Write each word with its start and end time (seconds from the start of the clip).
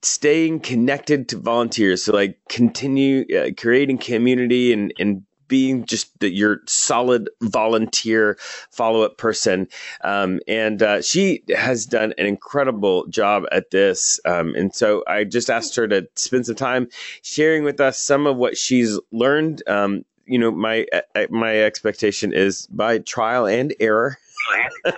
staying 0.00 0.60
connected 0.60 1.28
to 1.28 1.36
volunteers. 1.36 2.02
So, 2.02 2.14
like, 2.14 2.38
continue 2.48 3.26
uh, 3.36 3.50
creating 3.54 3.98
community 3.98 4.72
and, 4.72 4.94
and 4.98 5.24
being 5.50 5.84
just 5.84 6.18
the, 6.20 6.30
your 6.30 6.60
solid 6.66 7.28
volunteer 7.42 8.38
follow 8.70 9.02
up 9.02 9.18
person. 9.18 9.68
Um, 10.02 10.40
and 10.48 10.82
uh, 10.82 11.02
she 11.02 11.42
has 11.54 11.84
done 11.84 12.14
an 12.16 12.24
incredible 12.24 13.06
job 13.08 13.44
at 13.52 13.70
this. 13.70 14.18
Um, 14.24 14.54
and 14.54 14.74
so 14.74 15.04
I 15.06 15.24
just 15.24 15.50
asked 15.50 15.76
her 15.76 15.86
to 15.88 16.08
spend 16.14 16.46
some 16.46 16.54
time 16.54 16.88
sharing 17.20 17.64
with 17.64 17.80
us 17.80 17.98
some 17.98 18.26
of 18.26 18.36
what 18.38 18.56
she's 18.56 18.98
learned. 19.12 19.62
Um, 19.66 20.04
you 20.24 20.38
know, 20.38 20.52
my 20.52 20.86
uh, 20.92 21.26
my 21.28 21.60
expectation 21.60 22.32
is 22.32 22.66
by 22.68 22.98
trial 22.98 23.46
and 23.46 23.74
error. 23.80 24.16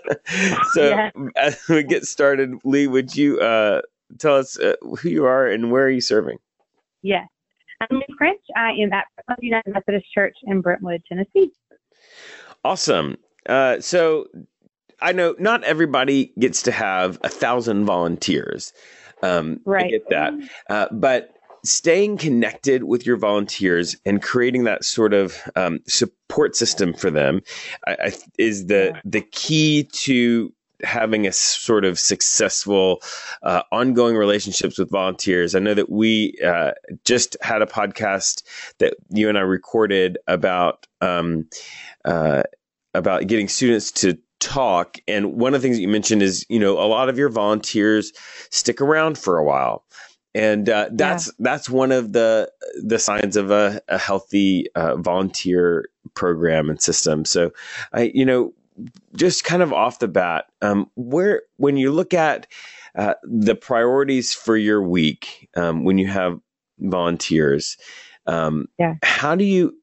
so 0.75 0.91
yeah. 0.91 1.11
as 1.37 1.59
we 1.69 1.83
get 1.83 2.05
started, 2.05 2.61
Lee, 2.65 2.87
would 2.87 3.17
you 3.17 3.41
uh, 3.41 3.81
tell 4.19 4.37
us 4.37 4.59
uh, 4.59 4.75
who 4.83 5.09
you 5.09 5.25
are 5.25 5.47
and 5.47 5.73
where 5.73 5.85
are 5.85 5.91
you 5.91 6.03
serving? 6.03 6.39
Yes. 7.01 7.27
I'm 7.91 8.03
French. 8.17 8.41
I 8.57 8.71
am 8.73 8.93
at 8.93 9.07
United 9.41 9.73
Methodist 9.73 10.07
Church 10.13 10.37
in 10.45 10.61
Brentwood, 10.61 11.03
Tennessee. 11.09 11.51
Awesome. 12.65 13.17
Uh, 13.49 13.81
so 13.81 14.27
I 15.01 15.13
know 15.13 15.35
not 15.39 15.65
everybody 15.65 16.33
gets 16.39 16.63
to 16.63 16.73
have 16.73 17.19
a 17.23 17.29
thousand 17.29 17.85
volunteers. 17.85 18.73
Um, 19.23 19.61
right. 19.65 19.87
I 19.87 19.91
get 19.91 20.09
that. 20.11 20.33
Uh, 20.71 20.87
but 20.93 21.35
staying 21.65 22.17
connected 22.17 22.85
with 22.85 23.07
your 23.07 23.17
volunteers 23.17 23.97
and 24.05 24.23
creating 24.23 24.65
that 24.65 24.85
sort 24.85 25.15
of 25.15 25.37
um, 25.55 25.81
support 25.87 26.57
system 26.57 26.93
for 26.93 27.11
them 27.11 27.41
I, 27.87 27.97
I, 28.05 28.13
is 28.37 28.67
the 28.67 29.01
the 29.05 29.21
key 29.21 29.89
to 29.93 30.53
having 30.83 31.27
a 31.27 31.33
sort 31.33 31.85
of 31.85 31.99
successful 31.99 33.03
uh, 33.43 33.63
ongoing 33.73 34.17
relationships 34.17 34.79
with 34.79 34.91
volunteers. 34.91 35.55
I 35.55 35.59
know 35.59 35.75
that 35.75 35.91
we 35.91 36.39
uh, 36.45 36.73
just 37.05 37.37
had 37.41 37.63
a 37.63 37.67
podcast 37.67 38.43
that 38.79 38.95
you 39.11 39.29
and 39.29 39.39
I 39.39 39.43
recorded 39.43 40.19
about 40.27 40.87
um, 41.01 41.49
uh, 42.05 42.43
about 42.95 43.27
getting 43.27 43.49
students 43.49 43.91
to 43.93 44.19
talk 44.41 44.99
and 45.07 45.35
one 45.35 45.55
of 45.55 45.63
the 45.63 45.65
things 45.65 45.77
that 45.77 45.83
you 45.83 45.89
mentioned 45.89 46.21
is 46.21 46.45
you 46.49 46.59
know 46.59 46.73
a 46.73 46.89
lot 46.89 47.09
of 47.09 47.17
your 47.17 47.29
volunteers 47.29 48.13
stick 48.51 48.81
around 48.81 49.17
for 49.17 49.39
a 49.39 49.45
while 49.45 49.85
and 50.35 50.69
uh, 50.69 50.89
that's 50.93 51.27
yeah. 51.27 51.33
that's 51.41 51.69
one 51.69 51.93
of 51.93 52.13
the 52.13 52.51
the 52.83 52.99
signs 52.99 53.37
of 53.37 53.51
a, 53.51 53.81
a 53.89 53.99
healthy 53.99 54.67
uh, 54.75 54.97
volunteer 54.97 55.89
program 56.15 56.71
and 56.71 56.81
system. 56.81 57.25
So, 57.25 57.53
I 57.93 58.11
you 58.15 58.25
know 58.25 58.53
just 59.17 59.45
kind 59.45 59.63
of 59.63 59.73
off 59.73 59.99
the 59.99 60.09
bat, 60.09 60.47
um, 60.61 60.91
where 60.95 61.43
when 61.57 61.77
you 61.77 61.93
look 61.93 62.15
at 62.15 62.47
uh, 62.97 63.15
the 63.25 63.55
priorities 63.55 64.33
for 64.33 64.57
your 64.57 64.83
week 64.83 65.49
um, 65.57 65.85
when 65.85 65.99
you 65.99 66.07
have 66.07 66.39
volunteers, 66.79 67.77
um, 68.27 68.67
yeah. 68.79 68.95
how 69.03 69.35
do 69.35 69.45
you 69.45 69.77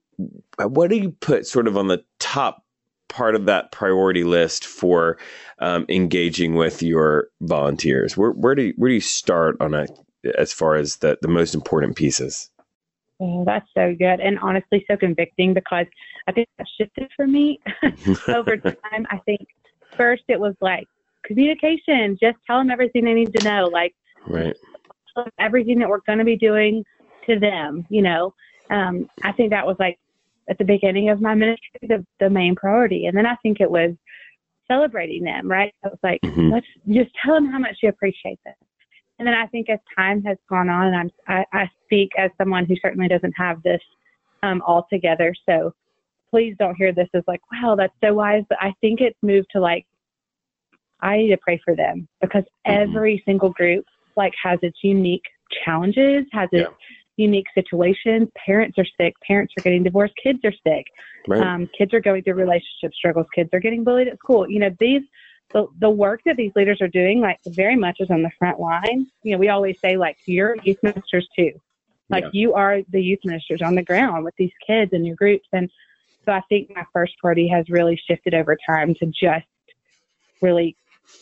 what 0.66 0.90
do 0.90 0.98
you 0.98 1.12
put 1.22 1.48
sort 1.48 1.68
of 1.68 1.78
on 1.78 1.88
the 1.88 2.04
top 2.20 2.64
part 3.08 3.36
of 3.36 3.46
that 3.46 3.72
priority 3.72 4.24
list 4.24 4.66
for 4.66 5.18
um, 5.60 5.86
engaging 5.90 6.56
with 6.56 6.82
your 6.82 7.28
volunteers? 7.42 8.16
Where 8.16 8.32
where 8.32 8.56
do 8.56 8.64
you, 8.64 8.74
where 8.78 8.90
do 8.90 8.96
you 8.96 9.02
start 9.02 9.58
on 9.60 9.74
a 9.74 9.88
as 10.38 10.54
far 10.54 10.76
as 10.76 10.98
the 10.98 11.18
the 11.22 11.28
most 11.28 11.56
important 11.56 11.96
pieces? 11.96 12.50
Oh, 13.22 13.44
that's 13.46 13.68
so 13.76 13.94
good 13.94 14.22
and 14.22 14.40
honestly 14.40 14.86
so 14.90 14.96
convicting 14.96 15.54
because 15.54 15.86
I 16.28 16.32
think 16.32 16.48
that 16.58 16.68
shifted 16.80 17.10
for 17.18 17.28
me 17.28 17.60
over 18.30 18.56
time. 18.58 19.06
I 19.10 19.18
think 19.26 19.42
first 19.98 20.24
it 20.30 20.40
was 20.40 20.56
like 20.62 20.88
communication, 21.26 22.18
just 22.22 22.38
tell 22.48 22.60
them 22.60 22.72
everything 22.72 23.04
they 23.04 23.14
need 23.14 23.34
to 23.36 23.44
know, 23.44 23.66
like 23.66 23.94
right. 24.28 24.56
everything 25.38 25.80
that 25.80 25.90
we're 25.90 26.00
going 26.08 26.20
to 26.20 26.26
be 26.26 26.38
doing 26.38 26.84
to 27.28 27.40
them. 27.40 27.86
You 27.90 28.04
know, 28.04 28.34
um, 28.70 29.10
I 29.24 29.34
think 29.34 29.50
that 29.50 29.68
was 29.68 29.76
like 29.80 30.00
at 30.50 30.58
the 30.58 30.66
beginning 30.66 31.10
of 31.10 31.20
my 31.20 31.36
ministry 31.36 31.80
the, 31.82 32.06
the 32.22 32.30
main 32.30 32.56
priority, 32.56 33.06
and 33.06 33.18
then 33.18 33.26
I 33.26 33.36
think 33.44 33.60
it 33.60 33.70
was 33.70 33.92
celebrating 34.72 35.24
them. 35.24 35.50
Right? 35.50 35.74
I 35.84 35.90
was 35.90 36.00
like, 36.04 36.22
mm-hmm. 36.24 36.52
let's 36.52 36.68
just 36.88 37.12
tell 37.24 37.36
them 37.36 37.52
how 37.52 37.60
much 37.60 37.78
you 37.84 37.90
appreciate 37.90 38.40
them. 38.46 38.56
And 39.18 39.28
then 39.28 39.36
I 39.36 39.48
think 39.48 39.70
as 39.70 39.80
time 39.98 40.24
has 40.24 40.38
gone 40.50 40.70
on, 40.70 40.88
and 40.88 40.96
I'm, 40.96 41.10
I, 41.28 41.46
I 41.52 41.70
speak 41.90 42.12
as 42.18 42.30
someone 42.38 42.66
who 42.66 42.76
certainly 42.82 43.08
doesn't 43.08 43.34
have 43.38 43.62
this 43.64 43.82
um, 44.44 44.62
all 44.66 44.86
together. 44.92 45.34
So 45.48 45.74
please 46.30 46.56
don't 46.60 46.76
hear 46.76 46.94
this 46.94 47.10
as 47.14 47.24
like, 47.28 47.42
wow, 47.52 47.76
that's 47.76 47.94
so 48.04 48.14
wise. 48.14 48.44
But 48.48 48.60
I 48.62 48.74
think 48.82 49.02
it's 49.02 49.18
moved 49.22 49.48
to 49.52 49.60
like, 49.60 49.86
I 51.02 51.18
need 51.18 51.30
to 51.30 51.38
pray 51.38 51.60
for 51.64 51.76
them 51.76 52.08
because 52.22 52.44
mm-hmm. 52.44 52.82
every 52.82 53.24
single 53.26 53.50
group 53.50 53.86
like 54.16 54.34
has 54.42 54.60
its 54.62 54.78
unique 54.84 55.24
challenges, 55.66 56.26
has 56.32 56.50
its 56.52 56.70
yeah. 56.70 57.26
unique 57.26 57.48
situations. 57.56 58.30
Parents 58.46 58.78
are 58.78 58.86
sick. 59.00 59.14
Parents 59.26 59.54
are 59.58 59.62
getting 59.62 59.84
divorced. 59.84 60.14
Kids 60.22 60.40
are 60.44 60.54
sick. 60.66 60.86
Right. 61.28 61.42
Um, 61.42 61.70
kids 61.78 61.94
are 61.94 62.02
going 62.02 62.24
through 62.24 62.36
relationship 62.36 62.94
struggles. 62.94 63.28
Kids 63.34 63.50
are 63.54 63.60
getting 63.60 63.84
bullied 63.84 64.08
at 64.08 64.18
school. 64.20 64.50
You 64.50 64.60
know, 64.60 64.70
these 64.80 65.02
the, 65.52 65.66
the 65.80 65.90
work 65.90 66.22
that 66.26 66.38
these 66.38 66.52
leaders 66.56 66.80
are 66.82 66.88
doing, 66.88 67.22
like 67.22 67.40
very 67.48 67.76
much 67.76 67.98
is 68.00 68.12
on 68.12 68.22
the 68.22 68.30
front 68.38 68.60
line. 68.60 69.08
You 69.24 69.32
know, 69.32 69.38
we 69.40 69.50
always 69.50 69.80
say 69.80 69.98
like 69.98 70.18
you're 70.26 70.56
youth 70.64 70.78
ministers 70.84 71.28
too. 71.36 71.54
Like 72.10 72.26
yeah. 72.26 72.30
you 72.34 72.54
are 72.54 72.82
the 72.90 73.02
youth 73.02 73.20
ministers 73.24 73.62
on 73.62 73.76
the 73.76 73.84
ground 73.84 74.24
with 74.24 74.36
these 74.38 74.52
kids 74.66 74.94
and 74.94 75.06
your 75.06 75.16
groups. 75.16 75.48
And 75.54 75.70
so 76.26 76.32
I 76.32 76.42
think 76.50 76.72
my 76.76 76.84
first 76.94 77.14
party 77.22 77.48
has 77.48 77.70
really 77.70 78.00
shifted 78.08 78.34
over 78.34 78.58
time 78.68 78.96
to 78.96 79.06
just 79.08 79.46
really 80.42 80.76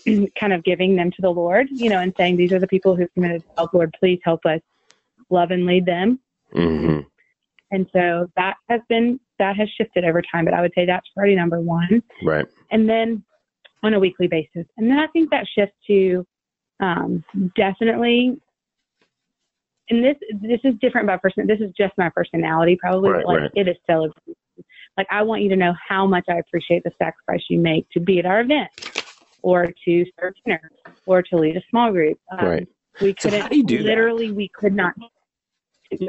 kind 0.40 0.53
of 0.53 0.64
giving 0.64 0.96
them 0.96 1.12
to 1.12 1.22
the 1.22 1.30
Lord, 1.30 1.68
you 1.70 1.90
know, 1.90 2.00
and 2.00 2.14
saying 2.18 2.38
these 2.38 2.52
are 2.52 2.59
the 2.59 2.68
people 2.68 2.96
who've 2.96 3.14
committed 3.14 3.44
to 3.44 3.48
help, 3.58 3.74
Lord, 3.74 3.96
please 4.00 4.20
help 4.24 4.46
us 4.46 4.62
love 5.30 5.52
and 5.52 5.66
lead 5.66 5.86
them. 5.86 6.20
Mm-hmm. 6.53 7.02
And 7.72 7.88
so 7.92 8.31
that 8.38 8.56
has 8.69 8.81
been 8.88 9.19
that 9.40 9.56
has 9.56 9.69
shifted 9.69 10.04
over 10.04 10.22
time, 10.22 10.46
but 10.46 10.54
I 10.54 10.62
would 10.62 10.72
say 10.74 10.86
that's 10.86 11.08
priority 11.14 11.36
number 11.36 11.59
one. 11.59 12.02
Right. 12.24 12.46
And 12.72 12.90
then 12.90 13.24
on 13.84 13.94
a 13.94 14.00
weekly 14.00 14.28
basis. 14.28 14.66
And 14.78 14.90
then 14.90 14.98
I 14.98 15.08
think 15.08 15.30
that 15.30 15.46
shifts 15.48 15.75
to 15.88 16.25
um, 16.80 17.24
definitely, 17.56 18.40
and 19.90 20.03
this 20.03 20.16
this 20.42 20.59
is 20.64 20.75
different 20.81 21.08
by 21.08 21.18
person. 21.18 21.48
This 21.48 21.59
is 21.59 21.72
just 21.78 21.94
my 21.98 22.09
personality, 22.09 22.78
probably. 22.80 23.12
Right, 23.12 23.25
like 23.25 23.40
right. 23.40 23.52
it 23.56 23.68
is 23.68 23.78
celebrated. 23.86 24.36
Like 24.98 25.08
I 25.09 25.22
want 25.24 25.42
you 25.44 25.50
to 25.50 25.56
know 25.56 25.74
how 25.88 26.06
much 26.06 26.25
I 26.30 26.38
appreciate 26.38 26.84
the 26.84 26.92
sacrifice 26.98 27.44
you 27.50 27.59
make 27.59 27.90
to 27.92 28.00
be 28.00 28.20
at 28.20 28.25
our 28.25 28.42
event, 28.42 28.70
or 29.42 29.68
to 29.86 30.06
serve 30.20 30.34
dinner, 30.46 30.72
or 31.06 31.22
to 31.22 31.38
lead 31.38 31.58
a 31.58 31.62
small 31.70 31.92
group. 31.92 32.20
Um, 32.31 32.46
right. 32.46 32.68
We 33.02 33.14
couldn't. 33.14 33.40
So 33.40 33.44
how 33.44 33.48
do 33.48 33.58
you 33.58 33.64
do 33.64 33.80
literally, 33.80 34.28
that? 34.28 34.36
we 34.36 34.50
could 34.50 34.74
not 34.74 34.94
do 34.98 35.08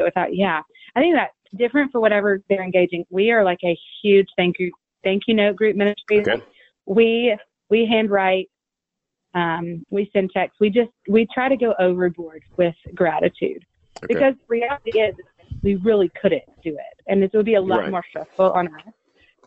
it 0.00 0.04
without. 0.04 0.34
Yeah, 0.34 0.62
I 0.96 1.00
think 1.00 1.14
that's 1.14 1.32
different 1.56 1.92
for 1.92 2.00
whatever 2.00 2.42
they're 2.48 2.62
engaging. 2.62 3.04
We 3.10 3.30
are 3.30 3.44
like 3.44 3.60
a 3.64 3.78
huge 4.02 4.28
thank 4.36 4.58
you 4.58 4.72
thank 5.04 5.24
you 5.26 5.34
note 5.34 5.56
group 5.56 5.76
ministry. 5.76 6.20
Okay. 6.20 6.42
We 6.86 7.36
we 7.70 7.86
handwrite, 7.86 8.48
um, 9.34 9.84
we 9.90 10.10
send 10.12 10.30
texts. 10.32 10.58
We 10.60 10.70
just 10.70 10.90
we 11.08 11.26
try 11.32 11.48
to 11.48 11.56
go 11.56 11.74
overboard 11.78 12.42
with 12.56 12.74
gratitude 12.94 13.64
okay. 13.98 14.06
because 14.06 14.34
reality 14.48 14.98
is 14.98 15.14
we 15.62 15.76
really 15.76 16.10
couldn't 16.20 16.44
do 16.62 16.70
it, 16.70 17.02
and 17.06 17.22
it 17.22 17.30
would 17.34 17.46
be 17.46 17.54
a 17.54 17.60
lot 17.60 17.80
right. 17.80 17.90
more 17.90 18.04
stressful 18.08 18.52
on 18.52 18.68
us. 18.68 18.92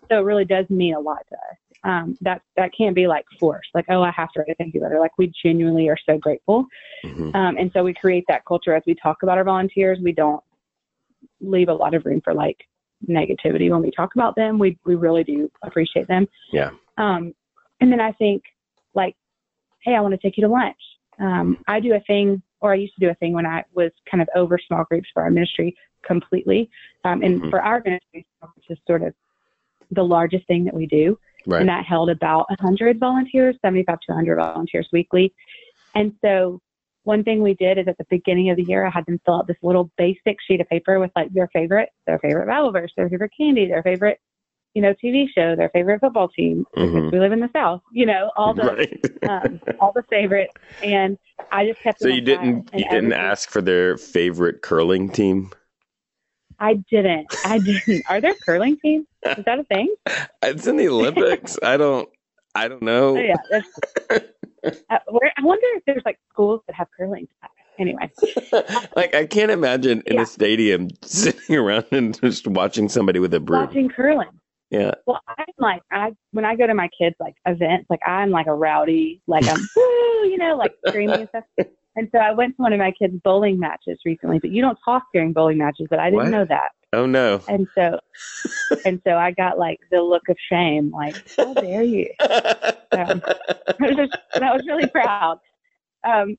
So 0.09 0.19
it 0.19 0.23
really 0.23 0.45
does 0.45 0.69
mean 0.69 0.93
a 0.93 0.99
lot 0.99 1.25
to 1.29 1.35
us. 1.35 1.57
Um, 1.83 2.15
that 2.21 2.43
that 2.57 2.71
can't 2.77 2.95
be 2.95 3.07
like 3.07 3.25
forced, 3.39 3.69
like 3.73 3.85
oh 3.89 4.03
I 4.03 4.11
have 4.11 4.31
to 4.33 4.39
write 4.39 4.49
a 4.49 4.55
thank 4.55 4.75
you 4.75 4.81
letter. 4.81 4.99
Like 4.99 5.17
we 5.17 5.31
genuinely 5.43 5.89
are 5.89 5.97
so 6.05 6.17
grateful, 6.17 6.65
mm-hmm. 7.03 7.35
um, 7.35 7.57
and 7.57 7.71
so 7.73 7.83
we 7.83 7.93
create 7.93 8.23
that 8.27 8.45
culture 8.45 8.75
as 8.75 8.83
we 8.85 8.93
talk 8.93 9.23
about 9.23 9.39
our 9.39 9.43
volunteers. 9.43 9.97
We 10.01 10.11
don't 10.11 10.43
leave 11.39 11.69
a 11.69 11.73
lot 11.73 11.95
of 11.95 12.05
room 12.05 12.21
for 12.23 12.35
like 12.35 12.57
negativity 13.09 13.71
when 13.71 13.81
we 13.81 13.89
talk 13.89 14.13
about 14.13 14.35
them. 14.35 14.59
We 14.59 14.77
we 14.85 14.93
really 14.93 15.23
do 15.23 15.49
appreciate 15.63 16.07
them. 16.07 16.27
Yeah. 16.51 16.69
Um, 16.97 17.33
and 17.79 17.91
then 17.91 17.99
I 17.99 18.11
think, 18.11 18.43
like, 18.93 19.15
hey, 19.83 19.95
I 19.95 20.01
want 20.01 20.13
to 20.13 20.17
take 20.17 20.37
you 20.37 20.43
to 20.43 20.49
lunch. 20.49 20.77
Um, 21.19 21.57
I 21.67 21.79
do 21.79 21.93
a 21.93 21.99
thing, 22.01 22.41
or 22.61 22.73
I 22.73 22.75
used 22.75 22.93
to 22.95 23.05
do 23.05 23.09
a 23.09 23.15
thing 23.15 23.33
when 23.33 23.45
I 23.45 23.63
was 23.73 23.91
kind 24.09 24.21
of 24.21 24.29
over 24.35 24.57
small 24.57 24.83
groups 24.85 25.09
for 25.13 25.23
our 25.23 25.31
ministry 25.31 25.75
completely. 26.05 26.69
Um, 27.03 27.21
and 27.21 27.39
mm-hmm. 27.39 27.49
for 27.49 27.61
our 27.61 27.81
ministry, 27.83 28.25
which 28.55 28.65
is 28.69 28.77
sort 28.87 29.03
of 29.03 29.13
the 29.91 30.03
largest 30.03 30.47
thing 30.47 30.65
that 30.65 30.73
we 30.73 30.87
do. 30.87 31.17
Right. 31.45 31.61
And 31.61 31.69
that 31.69 31.85
held 31.85 32.09
about 32.09 32.49
100 32.49 32.99
volunteers, 32.99 33.55
75 33.61 33.99
to 33.99 34.05
100 34.07 34.35
volunteers 34.35 34.87
weekly. 34.91 35.33
And 35.95 36.13
so 36.23 36.61
one 37.03 37.23
thing 37.23 37.41
we 37.41 37.55
did 37.55 37.77
is 37.77 37.87
at 37.87 37.97
the 37.97 38.05
beginning 38.09 38.49
of 38.51 38.57
the 38.57 38.63
year, 38.63 38.85
I 38.85 38.89
had 38.89 39.05
them 39.05 39.19
fill 39.25 39.35
out 39.35 39.47
this 39.47 39.57
little 39.63 39.91
basic 39.97 40.37
sheet 40.47 40.61
of 40.61 40.69
paper 40.69 40.99
with 40.99 41.11
like 41.15 41.33
their 41.33 41.49
favorite, 41.51 41.89
their 42.05 42.19
favorite 42.19 42.47
Bible 42.47 42.71
verse, 42.71 42.91
their 42.95 43.09
favorite 43.09 43.31
candy, 43.35 43.67
their 43.67 43.83
favorite 43.83 44.19
you 44.73 44.81
know, 44.81 44.93
TV 45.03 45.25
show, 45.33 45.55
their 45.55 45.69
favorite 45.69 45.99
football 45.99 46.29
team. 46.29 46.65
Mhm. 46.77 47.11
We 47.11 47.19
live 47.19 47.31
in 47.31 47.39
the 47.41 47.49
South, 47.53 47.81
you 47.91 48.05
know, 48.05 48.31
all 48.37 48.53
the 48.53 48.63
right. 48.63 49.05
um, 49.29 49.59
all 49.79 49.91
the 49.93 50.03
favorites, 50.03 50.53
and 50.83 51.17
I 51.51 51.67
just 51.67 51.81
kept. 51.81 51.99
so 51.99 52.07
you 52.07 52.21
didn't 52.21 52.69
you 52.73 52.85
didn't 52.85 53.11
every- 53.13 53.15
ask 53.15 53.49
for 53.49 53.61
their 53.61 53.97
favorite 53.97 54.61
curling 54.61 55.09
team? 55.09 55.51
I 56.59 56.75
didn't. 56.89 57.27
I 57.45 57.57
didn't. 57.59 58.03
Are 58.09 58.21
there 58.21 58.35
curling 58.45 58.77
teams? 58.81 59.07
Is 59.37 59.43
that 59.45 59.59
a 59.59 59.63
thing? 59.65 59.93
It's 60.43 60.67
in 60.67 60.77
the 60.77 60.87
Olympics. 60.89 61.57
I 61.63 61.75
don't 61.77 62.07
I 62.55 62.67
don't 62.67 62.81
know. 62.83 63.17
Oh 63.17 63.21
yeah. 63.21 64.19
Uh, 64.63 64.99
where, 65.09 65.33
I 65.39 65.41
wonder 65.43 65.65
if 65.75 65.83
there's 65.87 66.03
like 66.05 66.19
schools 66.31 66.61
that 66.67 66.75
have 66.75 66.87
curling. 66.95 67.27
Anyway, 67.79 68.11
like 68.95 69.15
I 69.15 69.25
can't 69.25 69.49
imagine 69.49 70.03
in 70.05 70.17
Yeah. 70.17 70.21
a 70.21 70.25
stadium 70.27 70.89
sitting 71.01 71.55
around 71.55 71.85
and 71.91 72.13
just 72.21 72.45
watching 72.45 72.87
somebody 72.87 73.17
with 73.17 73.33
a 73.33 73.39
broom. 73.39 73.65
watching 73.65 73.89
curling. 73.89 74.27
Yeah. 74.71 74.91
Well, 75.05 75.19
I'm 75.27 75.45
like 75.59 75.81
I 75.91 76.13
when 76.31 76.45
I 76.45 76.55
go 76.55 76.65
to 76.65 76.73
my 76.73 76.89
kids 76.97 77.15
like 77.19 77.35
events, 77.45 77.87
like 77.89 77.99
I'm 78.07 78.31
like 78.31 78.47
a 78.47 78.53
rowdy, 78.55 79.21
like 79.27 79.47
I'm 79.47 79.59
woo, 79.75 80.29
you 80.29 80.37
know, 80.37 80.55
like 80.55 80.73
screaming 80.87 81.19
and 81.19 81.29
stuff. 81.29 81.43
And 81.97 82.07
so 82.13 82.19
I 82.19 82.31
went 82.31 82.55
to 82.55 82.61
one 82.61 82.71
of 82.71 82.79
my 82.79 82.93
kids' 82.93 83.15
bowling 83.21 83.59
matches 83.59 83.99
recently, 84.05 84.39
but 84.39 84.49
you 84.49 84.61
don't 84.61 84.77
talk 84.85 85.03
during 85.13 85.33
bowling 85.33 85.57
matches, 85.57 85.87
but 85.89 85.99
I 85.99 86.05
didn't 86.05 86.23
What? 86.23 86.29
know 86.31 86.45
that. 86.45 86.69
Oh 86.93 87.05
no. 87.05 87.41
And 87.49 87.67
so 87.75 87.99
and 88.85 89.01
so 89.05 89.17
I 89.17 89.31
got 89.31 89.59
like 89.59 89.79
the 89.91 90.01
look 90.01 90.23
of 90.29 90.37
shame, 90.49 90.91
like, 90.91 91.15
how 91.35 91.53
dare 91.53 91.83
you? 91.83 92.07
Um, 92.21 93.21
I 93.27 93.75
was 93.79 93.95
just, 93.97 94.17
I 94.35 94.53
was 94.53 94.63
really 94.67 94.87
proud. 94.87 95.39
Um, 96.05 96.37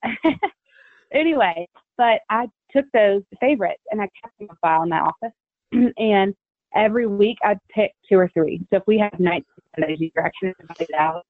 anyway, 1.12 1.68
but 1.98 2.20
I 2.30 2.46
took 2.74 2.86
those 2.92 3.22
favorites 3.40 3.82
and 3.90 4.00
I 4.00 4.08
kept 4.22 4.38
them 4.38 4.48
a 4.50 4.56
file 4.56 4.82
in 4.84 4.88
my 4.88 5.00
office. 5.00 5.34
and 5.98 6.34
every 6.74 7.06
week 7.06 7.38
I'd 7.44 7.58
pick 7.74 7.92
two 8.08 8.18
or 8.18 8.28
three. 8.32 8.60
So 8.70 8.76
if 8.76 8.82
we 8.86 8.98
have 8.98 9.18
nights 9.18 9.46
and 9.76 9.84
Sundays, 9.84 10.00
you 10.00 10.10
it 10.80 10.94
out, 10.98 11.24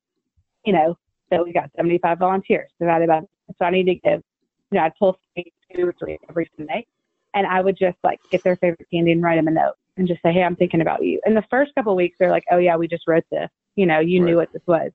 you 0.65 0.73
know, 0.73 0.97
so 1.33 1.44
we 1.44 1.53
got 1.53 1.71
75 1.77 2.19
volunteers 2.19 2.71
divided 2.79 3.09
by, 3.09 3.21
so 3.59 3.65
I 3.65 3.71
need 3.71 3.85
to 3.85 3.94
give, 3.94 4.23
you 4.71 4.79
know, 4.79 4.85
I'd 4.85 4.93
pull 4.99 5.19
three, 5.35 5.53
two 5.75 5.89
or 5.89 5.94
three 5.99 6.19
every 6.29 6.50
Sunday. 6.56 6.87
And 7.35 7.47
I 7.47 7.62
would 7.62 7.79
just 7.79 7.97
like 8.05 8.21
get 8.31 8.44
their 8.44 8.56
favorite 8.56 8.87
candy 8.93 9.12
and 9.12 9.23
write 9.23 9.37
them 9.37 9.49
a 9.49 9.53
note 9.53 9.75
and 9.97 10.06
just 10.06 10.21
say, 10.23 10.33
hey, 10.33 10.43
I'm 10.43 10.56
thinking 10.56 10.83
about 10.83 11.03
you. 11.03 11.21
And 11.25 11.37
the 11.37 11.44
first 11.50 11.75
couple 11.75 11.93
of 11.93 11.97
weeks, 11.97 12.17
they're 12.19 12.31
like, 12.31 12.44
oh, 12.50 12.59
yeah, 12.59 12.77
we 12.77 12.89
just 12.89 13.05
wrote 13.06 13.25
this. 13.31 13.49
You 13.75 13.87
know, 13.87 14.00
you 14.00 14.21
knew 14.21 14.37
what 14.37 14.53
this 14.53 14.62
was. 14.67 14.91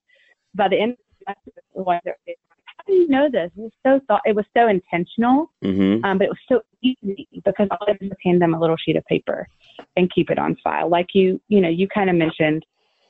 By 0.54 0.68
the 0.68 0.80
end 0.80 0.92
of 0.92 0.98
the 1.20 1.26
semester, 1.26 1.62
ones 1.74 2.02
that 2.06 2.16
how 2.26 2.84
do 2.86 2.94
you 2.94 3.08
know 3.08 3.28
this? 3.32 3.50
It 3.58 3.62
was 3.62 3.72
so 3.84 4.00
thought, 4.08 4.22
it 4.26 4.36
was 4.36 4.46
so 4.56 4.68
intentional, 4.68 5.52
hmm 5.64 5.98
um, 6.04 6.20
but 6.20 6.26
it 6.26 6.30
was 6.30 6.38
so 6.48 6.62
easy 6.84 7.28
because 7.44 7.68
all 7.72 7.88
I 7.88 7.94
did 7.94 8.10
was 8.10 8.18
hand 8.24 8.42
them 8.42 8.54
a 8.54 8.60
little 8.60 8.78
sheet 8.78 8.96
of 8.96 9.06
paper 9.06 9.48
and 9.96 10.12
keep 10.14 10.30
it 10.30 10.40
on 10.40 10.56
file. 10.64 10.90
Like 10.90 11.08
you, 11.14 11.42
you 11.48 11.62
know, 11.62 11.70
you 11.70 11.88
kind 11.88 12.10
of 12.10 12.16
mentioned 12.16 12.66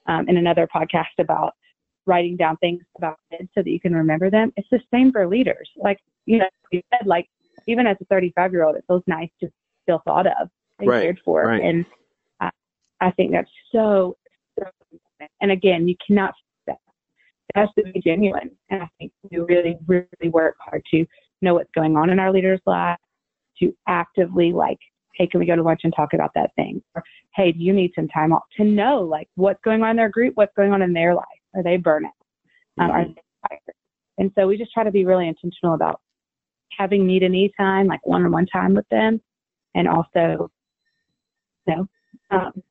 um, 0.07 0.27
in 0.27 0.37
another 0.37 0.67
podcast 0.73 1.05
about 1.19 1.53
writing 2.05 2.37
down 2.37 2.57
things 2.57 2.81
about 2.97 3.19
kids 3.31 3.49
so 3.53 3.61
that 3.61 3.69
you 3.69 3.79
can 3.79 3.93
remember 3.93 4.31
them. 4.31 4.51
It's 4.55 4.67
the 4.71 4.79
same 4.91 5.11
for 5.11 5.27
leaders. 5.27 5.69
Like, 5.75 5.99
you 6.25 6.37
know, 6.37 6.47
you 6.71 6.81
said, 6.91 7.05
like, 7.05 7.27
even 7.67 7.85
as 7.85 7.97
a 8.01 8.05
35 8.05 8.53
year 8.53 8.63
old, 8.63 8.77
it 8.77 8.85
feels 8.87 9.03
nice 9.07 9.29
to 9.41 9.51
feel 9.85 10.01
thought 10.05 10.25
of 10.25 10.49
and 10.79 10.87
Right, 10.89 11.01
cared 11.01 11.19
for. 11.23 11.45
right. 11.45 11.61
And 11.61 11.85
I, 12.39 12.49
I 13.01 13.11
think 13.11 13.31
that's 13.31 13.51
so, 13.71 14.15
so 14.57 14.65
important. 14.91 15.31
And 15.41 15.51
again, 15.51 15.87
you 15.87 15.95
cannot, 16.05 16.33
that 16.65 16.77
it 17.53 17.59
has 17.59 17.69
to 17.77 17.91
be 17.91 17.99
genuine. 17.99 18.51
And 18.69 18.83
I 18.83 18.89
think 18.97 19.11
we 19.29 19.39
really, 19.39 19.77
really 19.85 20.29
work 20.29 20.55
hard 20.59 20.83
to 20.91 21.05
know 21.41 21.55
what's 21.55 21.71
going 21.75 21.97
on 21.97 22.09
in 22.09 22.19
our 22.19 22.31
leaders' 22.31 22.61
lives, 22.65 23.01
to 23.59 23.75
actively 23.87 24.53
like, 24.53 24.79
hey, 25.17 25.27
can 25.27 25.39
we 25.39 25.45
go 25.45 25.55
to 25.55 25.63
lunch 25.63 25.81
and 25.83 25.93
talk 25.95 26.13
about 26.13 26.31
that 26.35 26.53
thing? 26.55 26.81
Or, 26.95 27.03
hey, 27.35 27.51
do 27.51 27.59
you 27.59 27.73
need 27.73 27.91
some 27.95 28.07
time 28.07 28.31
off? 28.31 28.43
To 28.57 28.63
know 28.63 29.01
like 29.01 29.27
what's 29.35 29.59
going 29.63 29.81
on 29.83 29.91
in 29.91 29.97
their 29.97 30.09
group, 30.09 30.35
what's 30.35 30.53
going 30.55 30.71
on 30.71 30.81
in 30.81 30.93
their 30.93 31.15
life. 31.15 31.25
Are 31.55 31.63
they 31.63 31.77
burnout? 31.77 32.11
Um, 32.77 32.91
are 32.91 33.05
they 33.05 33.15
tired? 33.49 33.59
And 34.19 34.31
so 34.35 34.47
we 34.47 34.57
just 34.57 34.71
try 34.73 34.83
to 34.83 34.91
be 34.91 35.05
really 35.05 35.27
intentional 35.27 35.73
about 35.73 36.01
having 36.77 37.07
need 37.07 37.23
and 37.23 37.33
need 37.33 37.51
time, 37.57 37.87
like 37.87 38.05
one-on-one 38.05 38.45
time 38.47 38.75
with 38.75 38.87
them, 38.89 39.21
and 39.73 39.87
also, 39.87 40.51
you 41.67 41.75
know, 41.75 41.87
um, 42.29 42.63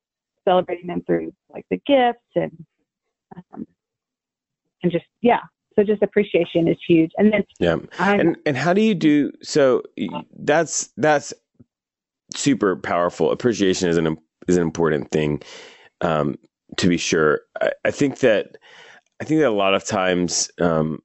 celebrating 0.44 0.86
them 0.86 1.02
through 1.06 1.32
like 1.52 1.66
the 1.70 1.80
gifts 1.86 2.20
and 2.36 2.64
um, 3.52 3.66
and 4.82 4.92
just 4.92 5.04
yeah. 5.20 5.40
So 5.74 5.84
just 5.84 6.02
appreciation 6.02 6.68
is 6.68 6.78
huge. 6.86 7.10
And 7.18 7.32
then 7.32 7.44
Yeah. 7.58 7.76
I'm 7.98 8.20
And 8.20 8.36
and 8.46 8.56
how 8.56 8.72
do 8.72 8.80
you 8.80 8.94
do 8.94 9.30
so 9.42 9.82
that's 10.38 10.88
that's 10.96 11.34
super 12.34 12.76
powerful. 12.76 13.30
Appreciation 13.30 13.88
is 13.88 13.96
an 13.96 14.16
is 14.48 14.56
an 14.56 14.62
important 14.62 15.10
thing 15.10 15.42
um 16.00 16.36
to 16.76 16.88
be 16.88 16.96
sure. 16.96 17.40
I, 17.60 17.72
I 17.84 17.90
think 17.90 18.18
that 18.20 18.56
I 19.20 19.24
think 19.24 19.40
that 19.40 19.48
a 19.48 19.50
lot 19.50 19.74
of 19.74 19.84
times 19.84 20.50
um 20.60 21.00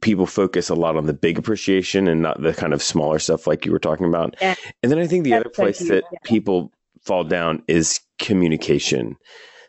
people 0.00 0.26
focus 0.26 0.68
a 0.68 0.74
lot 0.74 0.96
on 0.96 1.06
the 1.06 1.12
big 1.12 1.38
appreciation 1.38 2.08
and 2.08 2.22
not 2.22 2.40
the 2.40 2.54
kind 2.54 2.72
of 2.72 2.82
smaller 2.82 3.18
stuff 3.18 3.46
like 3.46 3.66
you 3.66 3.72
were 3.72 3.78
talking 3.78 4.06
about. 4.06 4.34
Yeah. 4.40 4.54
And 4.82 4.90
then 4.90 4.98
I 4.98 5.06
think 5.06 5.24
the 5.24 5.30
That's 5.30 5.44
other 5.44 5.50
place 5.50 5.78
that 5.88 6.04
yeah. 6.10 6.18
people 6.24 6.72
fall 7.02 7.24
down 7.24 7.62
is 7.68 8.00
communication. 8.18 9.16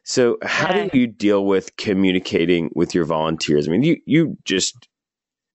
So 0.03 0.37
how 0.43 0.71
do 0.71 0.89
you 0.97 1.05
deal 1.05 1.45
with 1.45 1.75
communicating 1.77 2.71
with 2.75 2.95
your 2.95 3.05
volunteers? 3.05 3.67
I 3.67 3.71
mean, 3.71 3.83
you 3.83 3.97
you 4.05 4.37
just 4.43 4.87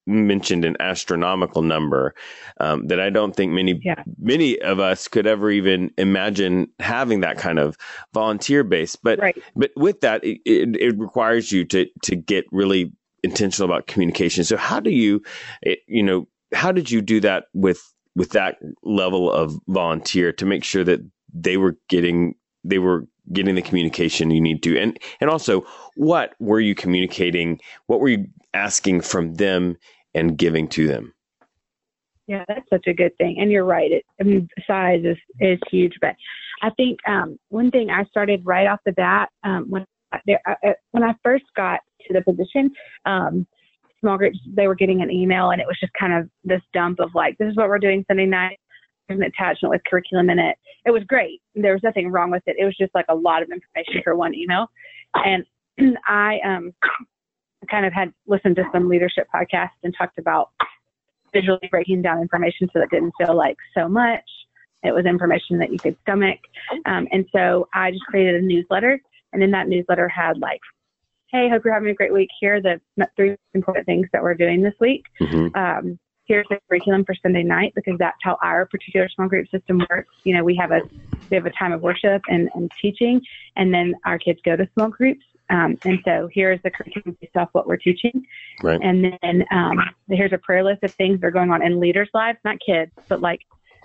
mentioned 0.07 0.65
an 0.65 0.77
astronomical 0.81 1.63
number 1.63 2.15
um, 2.61 2.87
that 2.89 3.01
I 3.01 3.11
don't 3.11 3.35
think 3.35 3.53
many 3.53 3.81
Yeah. 3.83 4.03
many 4.19 4.61
of 4.61 4.79
us 4.79 5.09
could 5.09 5.27
ever 5.27 5.51
even 5.51 5.91
imagine 5.97 6.69
having 6.79 7.21
that 7.21 7.39
kind 7.39 7.59
of 7.59 7.77
volunteer 8.13 8.65
base. 8.65 8.97
But 8.97 9.19
right. 9.19 9.43
but 9.57 9.71
with 9.77 10.01
that, 10.03 10.23
it, 10.25 10.41
it, 10.45 10.77
it 10.77 10.99
requires 10.99 11.53
you 11.53 11.65
to 11.67 11.87
to 12.03 12.17
get 12.17 12.45
really 12.53 12.93
intentional 13.23 13.71
about 13.71 13.87
communication. 13.87 14.45
So 14.45 14.57
how 14.57 14.81
do 14.81 14.91
you, 14.91 15.23
it, 15.63 15.79
you 15.89 16.03
know, 16.03 16.29
how 16.53 16.71
did 16.73 16.91
you 16.91 17.01
do 17.01 17.21
that 17.21 17.47
with 17.55 17.83
with 18.15 18.31
that 18.31 18.59
level 18.83 19.33
of 19.33 19.59
volunteer 19.69 20.33
to 20.33 20.47
make 20.47 20.63
sure 20.65 20.85
that 20.85 21.01
they 21.33 21.57
were 21.57 21.77
getting 21.89 22.35
they 22.63 22.79
were 22.79 23.07
getting 23.33 23.55
the 23.55 23.63
communication 23.63 24.31
you 24.31 24.41
need 24.41 24.63
to, 24.63 24.79
and 24.79 24.99
and 25.21 25.31
also 25.31 25.65
what 25.97 26.35
were 26.39 26.61
you 26.61 26.75
communicating? 26.75 27.61
What 27.87 28.01
were 28.01 28.09
you 28.09 28.27
asking 28.53 29.01
from 29.03 29.35
them 29.35 29.77
and 30.15 30.37
giving 30.39 30.69
to 30.69 30.87
them? 30.87 31.15
Yeah, 32.27 32.45
that's 32.49 32.69
such 32.71 32.87
a 32.87 32.95
good 32.95 33.17
thing. 33.19 33.39
And 33.39 33.53
you're 33.53 33.65
right. 33.65 33.91
It, 33.91 34.05
I 34.21 34.25
mean, 34.25 34.49
size 34.67 35.03
is, 35.05 35.17
is 35.41 35.59
huge. 35.71 35.93
But 36.01 36.15
I 36.63 36.71
think 36.71 36.99
um, 37.07 37.39
one 37.51 37.71
thing 37.71 37.91
I 37.91 38.05
started 38.05 38.41
right 38.45 38.67
off 38.67 38.81
the 38.87 38.93
bat 38.93 39.29
um, 39.43 39.67
when 39.69 39.85
I, 40.13 40.21
there, 40.27 40.41
I, 40.47 40.75
when 40.93 41.03
I 41.03 41.15
first 41.23 41.45
got 41.55 41.81
to 42.07 42.15
the 42.15 42.23
position, 42.23 42.71
um, 43.05 43.47
small 44.01 44.17
groups, 44.17 44.39
they 44.55 44.67
were 44.67 44.75
getting 44.75 45.03
an 45.03 45.11
email 45.11 45.51
and 45.51 45.61
it 45.61 45.67
was 45.67 45.79
just 45.81 45.93
kind 45.99 46.15
of 46.15 46.31
this 46.45 46.63
dump 46.73 47.01
of 47.01 47.11
like, 47.15 47.37
this 47.39 47.51
is 47.51 47.57
what 47.57 47.69
we're 47.69 47.79
doing 47.79 48.05
Sunday 48.09 48.27
night. 48.27 48.59
An 49.09 49.23
attachment 49.23 49.71
with 49.71 49.83
curriculum 49.89 50.31
in 50.31 50.39
it. 50.39 50.57
It 50.87 50.91
was 50.91 51.03
great. 51.05 51.43
There 51.55 51.75
was 51.75 51.83
nothing 51.83 52.11
wrong 52.11 52.31
with 52.31 52.43
it. 52.47 52.57
It 52.59 52.65
was 52.65 52.77
just 52.77 52.95
like 52.95 53.07
a 53.09 53.15
lot 53.15 53.43
of 53.43 53.51
information 53.51 54.03
for 54.03 54.17
one 54.17 54.35
email. 54.35 54.71
And 55.15 55.45
I 56.09 56.41
um, 56.45 56.73
kind 57.71 57.87
of 57.87 57.93
had 57.93 58.13
listened 58.27 58.57
to 58.57 58.65
some 58.73 58.89
leadership 58.89 59.27
podcasts 59.35 59.71
and 59.83 59.95
talked 59.97 60.19
about 60.19 60.51
visually 61.35 61.69
breaking 61.71 62.01
down 62.01 62.23
information 62.23 62.69
so 62.73 62.79
that 62.79 62.85
it 62.85 62.91
didn't 62.91 63.13
feel 63.19 63.37
like 63.37 63.57
so 63.77 63.89
much. 63.89 64.25
It 64.83 64.95
was 64.95 65.07
information 65.07 65.59
that 65.59 65.73
you 65.73 65.79
could 65.79 65.97
stomach. 66.03 66.39
Um, 66.87 67.09
and 67.11 67.27
so 67.35 67.69
I 67.75 67.91
just 67.91 68.05
created 68.05 68.43
a 68.43 68.47
newsletter. 68.47 69.01
And 69.33 69.43
in 69.43 69.51
that 69.51 69.69
newsletter 69.69 70.09
had 70.09 70.39
like, 70.39 70.61
hey, 71.31 71.49
hope 71.51 71.65
you're 71.65 71.75
having 71.75 71.89
a 71.89 71.95
great 71.95 72.13
week. 72.13 72.29
Here 72.41 72.57
are 72.57 72.63
the 72.63 72.81
three 73.17 73.37
important 73.55 73.87
things 73.87 74.07
that 74.13 74.23
we're 74.23 74.35
doing 74.35 74.63
this 74.63 74.75
week. 74.81 75.05
Mm-hmm. 75.21 75.57
Um, 75.59 75.99
here's 76.27 76.47
the 76.49 76.59
curriculum 76.69 77.05
for 77.05 77.15
Sunday 77.23 77.43
night 77.43 77.73
because 77.75 77.97
that's 77.99 78.17
how 78.23 78.39
our 78.43 78.67
particular 78.67 79.09
small 79.09 79.29
group 79.29 79.49
system 79.51 79.83
works. 79.91 80.15
You 80.25 80.37
know, 80.37 80.45
we 80.45 80.55
have 80.57 80.71
a 80.71 80.81
we 81.31 81.37
have 81.37 81.47
a 81.47 81.51
time 81.51 81.73
of 81.73 81.83
worship 81.83 82.23
and, 82.29 82.49
and 82.55 82.71
teaching, 82.81 83.21
and 83.57 83.73
then 83.73 83.95
our 84.05 84.19
kids 84.19 84.41
go 84.45 84.57
to 84.57 84.69
small 84.75 84.89
groups. 84.89 85.25
Um, 85.51 85.77
and 85.85 86.01
so 86.05 86.29
here's 86.33 86.61
the 86.63 86.71
curriculum 86.71 87.17
based 87.21 87.37
off 87.37 87.51
what 87.53 87.67
we're 87.67 87.77
teaching. 87.77 88.25
Right. 88.63 88.81
And 88.83 89.19
then 89.23 89.45
um, 89.51 89.79
here's 90.09 90.33
a 90.33 90.39
prayer 90.39 90.65
list 90.65 90.83
of 90.83 90.93
things 90.93 91.21
that 91.21 91.27
are 91.27 91.31
going 91.31 91.51
on 91.51 91.63
in 91.63 91.81
leaders' 91.81 92.09
lives, 92.15 92.39
not 92.45 92.57
kids, 92.65 92.93
but 93.09 93.21
like 93.21 93.41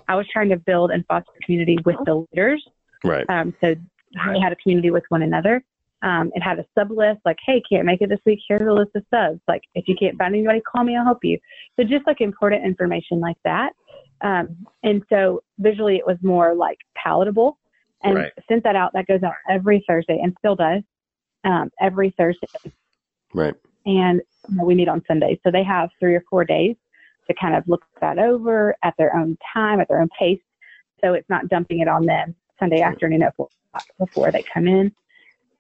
I 0.08 0.15
was 0.15 0.25
trying 0.31 0.50
to 0.50 0.58
build 0.58 0.91
and 0.91 1.05
foster 1.08 1.31
community 1.43 1.77
with 1.86 1.98
the 2.05 2.15
leaders. 2.15 2.65
Right. 3.03 3.25
Um, 3.29 3.53
so 3.62 3.75
they 3.75 4.39
had 4.39 4.51
a 4.51 4.55
community 4.55 4.89
with 4.89 5.03
one 5.10 5.22
another. 5.22 5.63
Um, 6.01 6.32
it 6.34 6.41
had 6.41 6.60
a 6.60 6.65
sub 6.75 6.91
list 6.91 7.20
like, 7.25 7.38
hey, 7.46 7.62
can't 7.70 7.86
make 7.86 8.01
it 8.01 8.10
this 8.10 8.20
week. 8.25 8.39
Here's 8.48 8.62
a 8.62 8.74
list 8.74 8.91
of 8.96 9.03
subs. 9.13 9.41
Like, 9.48 9.63
if 9.75 9.88
you 9.88 9.96
can't 10.00 10.18
find 10.18 10.34
anybody, 10.34 10.62
call 10.62 10.84
me. 10.84 10.96
I'll 10.96 11.03
help 11.03 11.24
you. 11.24 11.38
So 11.75 11.84
just 11.84 12.08
like 12.08 12.22
important 12.22 12.63
information 12.65 13.20
like 13.20 13.38
that. 13.44 13.74
Um, 14.22 14.65
and 14.84 15.03
so 15.10 15.44
visually, 15.60 15.98
it 15.98 16.06
was 16.06 16.18
more 16.22 16.53
like 16.56 16.77
palatable. 16.96 17.58
And 18.03 18.15
Right. 18.15 18.32
sent 18.48 18.63
that 18.63 18.77
out. 18.77 18.94
That 18.94 19.08
goes 19.08 19.24
out 19.24 19.34
every 19.50 19.84
Thursday 19.86 20.20
and 20.24 20.34
still 20.39 20.56
does 20.56 20.84
um, 21.44 21.70
every 21.82 22.12
Thursday. 22.18 22.48
Right. 23.34 23.53
And 23.86 24.22
we 24.62 24.74
meet 24.75 24.88
on 24.88 25.03
Sundays. 25.06 25.38
So 25.44 25.51
they 25.51 25.63
have 25.63 25.89
three 26.00 26.15
or 26.15 26.24
four 26.29 26.46
days 26.46 26.77
to 27.27 27.34
kind 27.34 27.56
of 27.56 27.68
look 27.68 27.84
that 28.00 28.18
over 28.18 28.74
at 28.84 28.94
their 28.98 29.13
own 29.15 29.38
time, 29.53 29.82
at 29.82 29.89
their 29.89 30.01
own 30.01 30.10
pace. 30.18 30.39
So 31.01 31.13
it's 31.13 31.29
not 31.29 31.50
dumping 31.50 31.79
it 31.79 31.89
on 31.89 32.06
them 32.06 32.36
Sunday 32.58 32.82
afternoon 32.82 33.22
at 33.22 33.36
four. 33.36 33.50
before 33.98 34.32
they 34.32 34.44
come 34.53 34.68
in. 34.68 34.94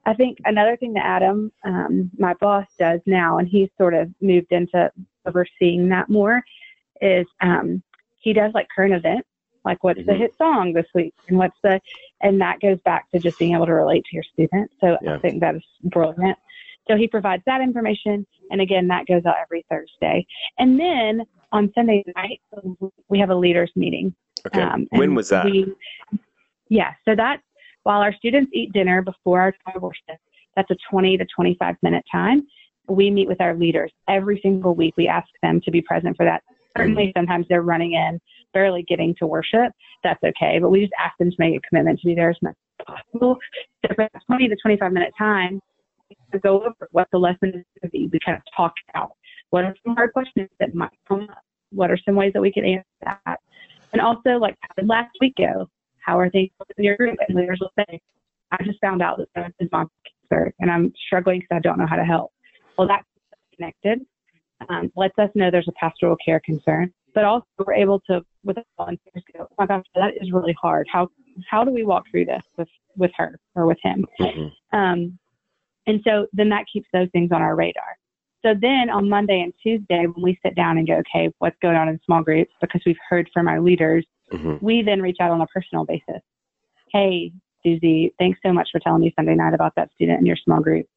I 0.09 0.15
think 0.15 0.39
another 0.45 0.75
thing 0.75 0.93
that 0.93 1.05
Adam, 1.05 1.51
um, 1.63 2.09
my 2.17 2.33
boss, 2.41 2.65
does 2.79 2.99
now, 3.05 3.37
and 3.37 3.47
he's 3.47 3.69
sort 3.77 3.93
of 3.93 4.09
moved 4.21 4.51
into 4.51 4.91
overseeing 5.27 5.87
that 5.89 6.09
more, 6.09 6.41
is 6.99 7.27
um, 7.41 7.83
he 8.17 8.33
does 8.33 8.51
like 8.55 8.67
current 8.75 8.95
events, 8.95 9.27
like 9.63 9.83
what's 9.83 9.99
mm-hmm. 9.99 10.09
the 10.09 10.15
hit 10.15 10.31
song 10.35 10.73
this 10.73 10.87
week, 10.95 11.13
and 11.27 11.37
what's 11.37 11.57
the, 11.61 11.79
and 12.21 12.41
that 12.41 12.59
goes 12.59 12.79
back 12.85 13.09
to 13.11 13.19
just 13.19 13.37
being 13.37 13.53
able 13.53 13.67
to 13.67 13.73
relate 13.73 14.03
to 14.05 14.15
your 14.15 14.23
students. 14.33 14.73
So 14.81 14.97
yeah. 15.03 15.13
I 15.13 15.19
think 15.19 15.41
that 15.41 15.55
is 15.55 15.63
brilliant. 15.83 16.39
So 16.87 16.97
he 16.97 17.07
provides 17.07 17.43
that 17.45 17.61
information, 17.61 18.25
and 18.49 18.61
again, 18.61 18.87
that 18.87 19.05
goes 19.05 19.23
out 19.27 19.35
every 19.39 19.63
Thursday. 19.69 20.25
And 20.57 20.79
then 20.79 21.21
on 21.51 21.71
Sunday 21.75 22.03
night, 22.15 22.41
we 23.09 23.19
have 23.19 23.29
a 23.29 23.35
leaders 23.35 23.71
meeting. 23.75 24.15
Okay. 24.47 24.59
Um, 24.59 24.87
when 24.89 25.13
was 25.13 25.29
that? 25.29 25.45
We, 25.45 25.71
yeah, 26.69 26.93
so 27.05 27.15
that's 27.15 27.43
while 27.89 28.01
our 28.01 28.13
students 28.13 28.51
eat 28.53 28.71
dinner 28.71 29.01
before 29.01 29.41
our 29.41 29.51
time 29.51 29.77
of 29.77 29.81
worship. 29.81 30.21
That's 30.55 30.69
a 30.69 30.75
20 30.91 31.17
to 31.17 31.25
25 31.35 31.75
minute 31.81 32.05
time. 32.11 32.45
We 32.87 33.09
meet 33.09 33.27
with 33.27 33.41
our 33.41 33.55
leaders 33.55 33.91
every 34.07 34.39
single 34.43 34.75
week. 34.75 34.93
We 34.95 35.07
ask 35.07 35.27
them 35.41 35.59
to 35.61 35.71
be 35.71 35.81
present 35.81 36.15
for 36.15 36.23
that. 36.23 36.43
Certainly, 36.77 37.05
mm-hmm. 37.07 37.19
sometimes 37.19 37.47
they're 37.49 37.63
running 37.63 37.93
in, 37.93 38.21
barely 38.53 38.83
getting 38.83 39.15
to 39.15 39.25
worship. 39.25 39.71
That's 40.03 40.23
okay, 40.23 40.59
but 40.61 40.69
we 40.69 40.81
just 40.81 40.93
ask 41.03 41.17
them 41.17 41.31
to 41.31 41.35
make 41.39 41.55
a 41.55 41.67
commitment 41.67 41.99
to 42.01 42.05
be 42.05 42.13
there 42.13 42.29
as 42.29 42.37
much 42.43 42.53
as 42.79 42.85
possible. 42.85 43.37
So 43.87 43.95
for 43.95 44.07
20 44.27 44.49
to 44.49 44.55
25 44.55 44.91
minute 44.91 45.13
time, 45.17 45.59
to 46.31 46.37
go 46.37 46.61
over 46.61 46.87
what 46.91 47.07
the 47.11 47.17
lesson 47.17 47.49
is 47.49 47.53
going 47.53 47.85
to 47.85 47.89
be. 47.89 48.07
We 48.13 48.19
kind 48.23 48.37
of 48.37 48.43
talk 48.55 48.73
out 48.93 49.13
what 49.49 49.63
are 49.63 49.75
some 49.83 49.95
hard 49.95 50.13
questions 50.13 50.49
that 50.59 50.75
might 50.75 50.91
come 51.07 51.23
up. 51.23 51.41
What 51.71 51.89
are 51.89 51.97
some 52.05 52.13
ways 52.13 52.33
that 52.33 52.41
we 52.41 52.53
can 52.53 52.65
answer 52.65 52.85
that? 53.25 53.39
And 53.93 53.99
also, 53.99 54.37
like 54.37 54.55
how 54.59 54.75
did 54.77 54.87
last 54.87 55.09
week 55.19 55.33
go? 55.39 55.67
How 56.09 56.17
are 56.17 56.29
things 56.31 56.49
in 56.75 56.83
your 56.83 56.97
group? 56.97 57.19
And 57.27 57.37
leaders 57.37 57.59
will 57.61 57.71
say, 57.77 58.01
I 58.51 58.63
just 58.63 58.79
found 58.81 59.03
out 59.03 59.21
that 59.35 59.53
is 59.59 59.69
my 59.71 59.85
cancer 60.31 60.51
and 60.59 60.71
I'm 60.71 60.91
struggling 61.05 61.39
because 61.39 61.57
I 61.57 61.59
don't 61.59 61.77
know 61.77 61.85
how 61.87 61.97
to 61.97 62.03
help. 62.03 62.31
Well, 62.79 62.87
that's 62.87 63.05
connected. 63.55 63.99
Um, 64.69 64.91
lets 64.95 65.13
us 65.19 65.29
know 65.35 65.51
there's 65.51 65.67
a 65.67 65.79
pastoral 65.79 66.17
care 66.25 66.41
concern, 66.43 66.91
but 67.13 67.25
also 67.25 67.45
we're 67.59 67.75
able 67.75 67.99
to, 68.09 68.21
with 68.43 68.57
volunteers, 68.75 69.23
go, 69.37 69.45
oh 69.51 69.55
my 69.59 69.67
gosh, 69.67 69.85
that 69.93 70.13
is 70.19 70.31
really 70.31 70.55
hard. 70.59 70.87
How 70.91 71.09
how 71.47 71.63
do 71.63 71.69
we 71.71 71.85
walk 71.85 72.05
through 72.09 72.25
this 72.25 72.41
with 72.57 72.67
with 72.97 73.11
her 73.15 73.39
or 73.53 73.67
with 73.67 73.77
him? 73.83 74.03
Mm-hmm. 74.19 74.77
Um, 74.77 75.19
and 75.85 76.01
so 76.03 76.25
then 76.33 76.49
that 76.49 76.65
keeps 76.73 76.87
those 76.91 77.07
things 77.11 77.31
on 77.31 77.43
our 77.43 77.55
radar. 77.55 77.97
So 78.43 78.55
then 78.59 78.89
on 78.89 79.07
Monday 79.07 79.41
and 79.41 79.53
Tuesday, 79.61 80.07
when 80.07 80.23
we 80.23 80.39
sit 80.43 80.55
down 80.55 80.79
and 80.79 80.87
go, 80.87 80.95
okay, 80.95 81.29
what's 81.37 81.57
going 81.61 81.75
on 81.75 81.87
in 81.87 81.99
small 82.03 82.23
groups, 82.23 82.51
because 82.61 82.81
we've 82.85 82.97
heard 83.07 83.29
from 83.31 83.47
our 83.47 83.61
leaders, 83.61 84.05
mm-hmm. 84.31 84.63
we 84.63 84.81
then 84.81 85.01
reach 85.01 85.17
out 85.19 85.31
on 85.31 85.41
a 85.41 85.47
personal 85.47 85.85
basis. 85.85 86.21
Hey, 86.91 87.31
Susie, 87.63 88.13
thanks 88.17 88.39
so 88.43 88.53
much 88.53 88.69
for 88.71 88.79
telling 88.79 89.01
me 89.01 89.13
Sunday 89.15 89.35
night 89.35 89.53
about 89.53 89.73
that 89.75 89.91
student 89.93 90.19
in 90.19 90.25
your 90.25 90.37
small 90.37 90.61
group. 90.61 90.87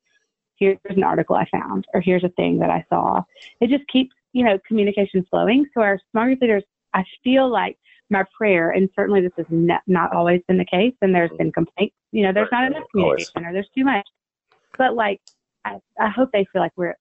Here's 0.57 0.79
an 0.85 1.03
article 1.03 1.35
I 1.35 1.47
found, 1.51 1.87
or 1.93 2.01
here's 2.01 2.25
a 2.25 2.29
thing 2.31 2.59
that 2.61 2.71
I 2.71 2.85
saw. 2.89 3.23
It 3.61 3.69
just 3.69 3.87
keeps, 3.89 4.15
you 4.33 4.45
know, 4.45 4.59
communication 4.67 5.27
flowing. 5.29 5.67
So 5.75 5.81
our 5.81 5.99
small 6.13 6.25
group 6.25 6.41
leaders, 6.41 6.63
I 6.95 7.05
feel 7.25 7.49
like 7.49 7.79
my 8.11 8.25
prayer, 8.37 8.71
and 8.71 8.89
certainly 8.95 9.23
this 9.23 9.33
has 9.39 9.47
not, 9.51 9.83
not 9.87 10.15
always 10.15 10.41
been 10.47 10.59
the 10.59 10.65
case, 10.65 10.95
and 11.03 11.15
there's 11.15 11.31
been 11.37 11.51
complaints, 11.51 11.97
you 12.13 12.23
know, 12.23 12.33
there's 12.33 12.51
not 12.53 12.65
enough 12.65 12.85
communication 12.93 13.45
or 13.45 13.53
there's 13.53 13.69
too 13.75 13.85
much 13.85 14.07
but 14.79 14.95
like 14.95 15.21
I, 15.65 15.79
I 15.99 16.09
hope 16.09 16.31
they 16.33 16.47
feel 16.53 16.63
like 16.63 16.73
we're 16.77 16.97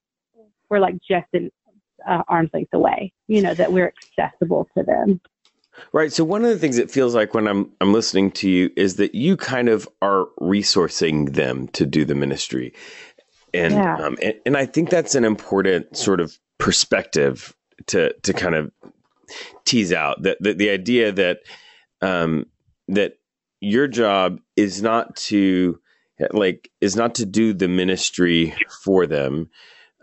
we're 0.68 0.78
like 0.78 0.96
just 1.06 1.26
in 1.32 1.50
uh, 2.08 2.22
arm's 2.28 2.50
length 2.52 2.72
away. 2.72 3.12
You 3.28 3.42
know 3.42 3.54
that 3.54 3.72
we're 3.72 3.92
accessible 4.18 4.68
to 4.76 4.82
them. 4.82 5.20
Right. 5.92 6.12
So 6.12 6.24
one 6.24 6.44
of 6.44 6.50
the 6.50 6.58
things 6.58 6.78
it 6.78 6.90
feels 6.90 7.14
like 7.14 7.34
when 7.34 7.48
I'm 7.48 7.70
I'm 7.80 7.92
listening 7.92 8.30
to 8.32 8.50
you 8.50 8.70
is 8.76 8.96
that 8.96 9.14
you 9.14 9.36
kind 9.36 9.68
of 9.68 9.88
are 10.02 10.26
resourcing 10.40 11.34
them 11.34 11.68
to 11.68 11.86
do 11.86 12.04
the 12.04 12.14
ministry, 12.14 12.74
and 13.54 13.74
yeah. 13.74 13.96
um, 13.96 14.18
and, 14.22 14.34
and 14.44 14.56
I 14.56 14.66
think 14.66 14.90
that's 14.90 15.14
an 15.14 15.24
important 15.24 15.96
sort 15.96 16.20
of 16.20 16.38
perspective 16.58 17.54
to 17.86 18.12
to 18.12 18.32
kind 18.32 18.54
of 18.54 18.70
tease 19.64 19.92
out 19.92 20.22
that 20.22 20.38
the, 20.40 20.52
the 20.52 20.70
idea 20.70 21.10
that 21.12 21.40
um, 22.02 22.46
that 22.88 23.18
your 23.60 23.88
job 23.88 24.40
is 24.56 24.82
not 24.82 25.16
to 25.16 25.78
like 26.32 26.70
is 26.80 26.96
not 26.96 27.14
to 27.16 27.26
do 27.26 27.52
the 27.52 27.68
ministry 27.68 28.54
for 28.84 29.06
them 29.06 29.50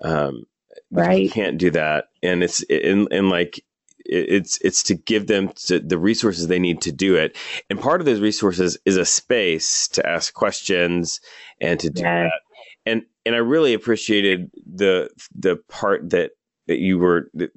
um 0.01 0.43
right 0.91 1.23
you 1.23 1.29
can't 1.29 1.57
do 1.57 1.71
that 1.71 2.09
and 2.23 2.43
it's 2.43 2.63
and, 2.69 3.07
and 3.11 3.29
like 3.29 3.63
it's 4.11 4.57
it's 4.61 4.83
to 4.83 4.95
give 4.95 5.27
them 5.27 5.49
to, 5.55 5.79
the 5.79 5.97
resources 5.97 6.47
they 6.47 6.59
need 6.59 6.81
to 6.81 6.91
do 6.91 7.15
it 7.15 7.37
and 7.69 7.79
part 7.79 8.01
of 8.01 8.05
those 8.05 8.19
resources 8.19 8.77
is 8.85 8.97
a 8.97 9.05
space 9.05 9.87
to 9.87 10.07
ask 10.07 10.33
questions 10.33 11.19
and 11.61 11.79
to 11.79 11.89
do 11.89 12.01
yes. 12.01 12.31
that 12.31 12.91
and 12.91 13.03
and 13.25 13.35
i 13.35 13.39
really 13.39 13.73
appreciated 13.73 14.49
the 14.65 15.09
the 15.35 15.55
part 15.69 16.09
that 16.09 16.31
that 16.67 16.79
you 16.79 16.99
were 16.99 17.29
that, 17.33 17.51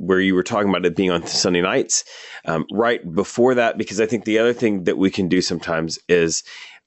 where 0.00 0.20
you 0.20 0.34
were 0.34 0.42
talking 0.42 0.70
about 0.70 0.86
it 0.86 0.96
being 0.96 1.10
on 1.10 1.26
Sunday 1.26 1.60
nights, 1.60 2.04
um, 2.46 2.64
right 2.72 3.00
before 3.14 3.54
that, 3.54 3.76
because 3.76 4.00
I 4.00 4.06
think 4.06 4.24
the 4.24 4.38
other 4.38 4.54
thing 4.54 4.84
that 4.84 4.96
we 4.96 5.10
can 5.10 5.28
do 5.28 5.42
sometimes 5.42 5.98
is 6.08 6.42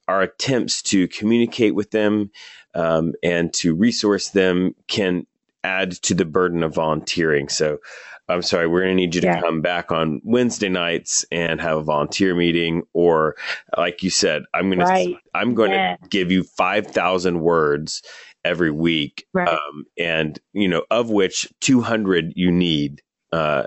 our 0.08 0.22
attempts 0.22 0.82
to 0.82 1.06
communicate 1.08 1.76
with 1.76 1.92
them 1.92 2.30
um, 2.74 3.12
and 3.22 3.54
to 3.54 3.72
resource 3.72 4.30
them 4.30 4.74
can 4.88 5.26
add 5.62 5.92
to 5.92 6.14
the 6.14 6.24
burden 6.24 6.64
of 6.64 6.74
volunteering. 6.74 7.48
So, 7.48 7.78
I'm 8.28 8.42
sorry, 8.42 8.66
we're 8.66 8.80
going 8.80 8.96
to 8.96 9.02
need 9.02 9.14
you 9.14 9.20
to 9.20 9.26
yeah. 9.26 9.40
come 9.40 9.60
back 9.60 9.92
on 9.92 10.20
Wednesday 10.24 10.68
nights 10.68 11.26
and 11.30 11.60
have 11.60 11.78
a 11.78 11.82
volunteer 11.82 12.34
meeting, 12.34 12.82
or 12.92 13.36
like 13.76 14.02
you 14.02 14.10
said, 14.10 14.44
I'm 14.54 14.70
going 14.70 14.78
right. 14.78 15.08
to 15.08 15.18
I'm 15.34 15.54
going 15.54 15.72
yeah. 15.72 15.96
to 15.96 16.08
give 16.08 16.30
you 16.30 16.42
five 16.42 16.86
thousand 16.86 17.40
words 17.40 18.02
every 18.44 18.70
week, 18.70 19.26
right. 19.32 19.48
um, 19.48 19.84
and 19.98 20.38
you 20.52 20.68
know, 20.68 20.84
of 20.90 21.10
which 21.10 21.52
200 21.60 22.32
you 22.36 22.50
need. 22.50 23.02
Uh, 23.32 23.64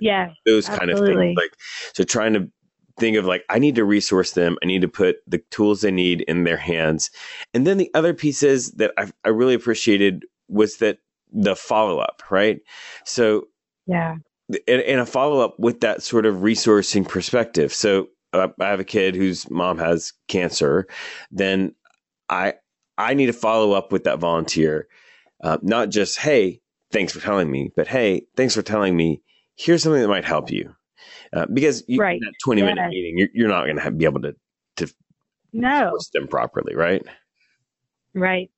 yeah, 0.00 0.30
those 0.46 0.68
absolutely. 0.68 0.96
kind 0.96 1.10
of 1.10 1.18
things. 1.18 1.36
Like, 1.36 1.56
so 1.94 2.04
trying 2.04 2.34
to 2.34 2.50
think 2.98 3.16
of 3.16 3.24
like 3.24 3.44
I 3.48 3.58
need 3.58 3.76
to 3.76 3.84
resource 3.84 4.32
them. 4.32 4.56
I 4.62 4.66
need 4.66 4.82
to 4.82 4.88
put 4.88 5.16
the 5.26 5.38
tools 5.50 5.80
they 5.80 5.90
need 5.90 6.22
in 6.22 6.44
their 6.44 6.56
hands. 6.56 7.10
And 7.54 7.66
then 7.66 7.78
the 7.78 7.90
other 7.94 8.14
pieces 8.14 8.72
that 8.72 8.92
I, 8.98 9.10
I 9.24 9.28
really 9.30 9.54
appreciated 9.54 10.24
was 10.48 10.78
that 10.78 10.98
the 11.32 11.54
follow 11.54 11.98
up, 11.98 12.22
right? 12.30 12.60
So 13.04 13.48
yeah, 13.88 14.16
and, 14.48 14.82
and 14.82 15.00
a 15.00 15.06
follow 15.06 15.40
up 15.40 15.58
with 15.58 15.80
that 15.80 16.02
sort 16.02 16.26
of 16.26 16.36
resourcing 16.36 17.06
perspective. 17.06 17.74
So 17.74 18.08
uh, 18.32 18.48
I 18.60 18.66
have 18.66 18.80
a 18.80 18.84
kid 18.84 19.16
whose 19.16 19.50
mom 19.50 19.78
has 19.78 20.12
cancer. 20.28 20.86
Then 21.32 21.74
I 22.28 22.54
I 22.96 23.14
need 23.14 23.26
to 23.26 23.32
follow 23.32 23.72
up 23.72 23.90
with 23.90 24.04
that 24.04 24.20
volunteer, 24.20 24.86
uh, 25.42 25.58
not 25.62 25.88
just 25.88 26.18
hey 26.18 26.60
thanks 26.92 27.12
for 27.12 27.20
telling 27.20 27.50
me, 27.50 27.72
but 27.74 27.88
hey 27.88 28.26
thanks 28.36 28.54
for 28.54 28.62
telling 28.62 28.96
me. 28.96 29.22
Here's 29.56 29.82
something 29.82 30.00
that 30.00 30.06
might 30.06 30.24
help 30.24 30.52
you 30.52 30.72
uh, 31.32 31.46
because 31.52 31.82
you, 31.88 32.00
right. 32.00 32.20
that 32.20 32.32
20 32.44 32.62
minute 32.62 32.76
yes. 32.78 32.90
meeting, 32.90 33.18
you're, 33.18 33.28
you're 33.34 33.48
not 33.48 33.64
going 33.64 33.78
to 33.78 33.90
be 33.90 34.04
able 34.04 34.22
to, 34.22 34.34
to 34.76 34.92
no. 35.52 35.96
them 36.12 36.28
properly, 36.28 36.74
right? 36.74 37.02
Right. 38.14 38.50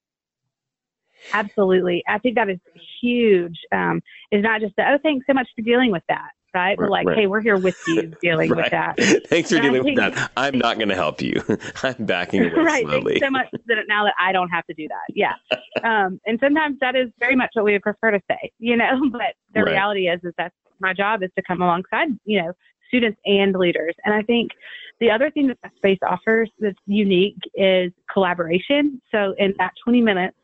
Absolutely. 1.33 2.03
I 2.09 2.19
think 2.19 2.37
that 2.37 2.49
is 2.49 2.59
huge. 3.01 3.59
Um, 3.73 4.03
it's 4.31 4.43
not 4.43 4.61
just 4.61 4.75
that, 4.77 4.93
oh, 4.93 4.99
thanks 5.03 5.27
so 5.27 5.35
much 5.35 5.49
for 5.55 5.63
dealing 5.63 5.91
with 5.91 6.03
that. 6.09 6.31
Right. 6.53 6.77
We're 6.77 6.89
like, 6.89 7.07
right. 7.07 7.17
hey, 7.17 7.27
we're 7.29 7.41
here 7.41 7.57
with 7.57 7.77
you 7.87 8.13
dealing 8.23 8.51
right. 8.51 8.63
with 8.63 8.71
that. 8.73 8.97
thanks 9.29 9.51
for 9.51 9.57
and 9.57 9.65
dealing 9.65 9.85
think, 9.85 10.01
with 10.01 10.15
that. 10.15 10.33
I'm 10.37 10.59
not 10.59 10.79
going 10.79 10.89
to 10.89 10.97
help 10.97 11.23
you. 11.23 11.41
I'm 11.85 12.07
backing 12.07 12.43
away 12.43 12.53
right. 12.63 12.85
slowly. 12.85 13.21
Thanks 13.21 13.27
so 13.27 13.31
much 13.31 13.47
that 13.67 13.77
now 13.87 14.05
that 14.05 14.15
I 14.19 14.33
don't 14.33 14.49
have 14.49 14.67
to 14.67 14.75
do 14.75 14.89
that. 14.89 15.15
Yeah. 15.15 15.35
um, 15.85 16.21
and 16.27 16.41
sometimes 16.43 16.79
that 16.81 16.97
is 16.97 17.09
very 17.21 17.37
much 17.37 17.51
what 17.55 17.65
we 17.65 17.73
would 17.73 17.83
prefer 17.83 18.11
to 18.11 18.21
say, 18.29 18.51
you 18.59 18.77
know, 18.77 19.11
but 19.13 19.35
the 19.55 19.63
reality 19.63 20.09
is, 20.09 20.21
is 20.25 20.33
that's 20.37 20.55
my 20.81 20.93
job 20.93 21.23
is 21.23 21.31
to 21.37 21.43
come 21.43 21.63
alongside, 21.63 22.09
you 22.25 22.43
know, 22.43 22.53
students 22.89 23.21
and 23.25 23.55
leaders. 23.55 23.95
And 24.05 24.13
I 24.13 24.23
think 24.23 24.51
the 24.99 25.11
other 25.11 25.31
thing 25.31 25.47
that 25.49 25.59
that 25.63 25.73
space 25.77 25.99
offers 26.03 26.51
that's 26.59 26.79
unique 26.87 27.39
is 27.55 27.93
collaboration. 28.13 29.01
So 29.13 29.35
in 29.39 29.55
that 29.59 29.73
20 29.85 30.03
minutes, 30.03 30.37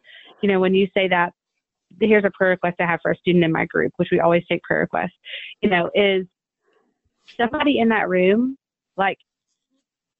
you 0.42 0.48
know, 0.48 0.60
when 0.60 0.74
you 0.74 0.88
say 0.94 1.08
that, 1.08 1.32
here's 2.00 2.24
a 2.24 2.30
prayer 2.30 2.50
request 2.50 2.76
I 2.80 2.86
have 2.86 3.00
for 3.02 3.12
a 3.12 3.16
student 3.16 3.44
in 3.44 3.52
my 3.52 3.64
group, 3.66 3.92
which 3.96 4.08
we 4.10 4.20
always 4.20 4.44
take 4.50 4.62
prayer 4.62 4.80
requests, 4.80 5.12
you 5.62 5.70
know, 5.70 5.90
is 5.94 6.26
somebody 7.36 7.78
in 7.78 7.88
that 7.90 8.08
room, 8.08 8.56
like, 8.96 9.18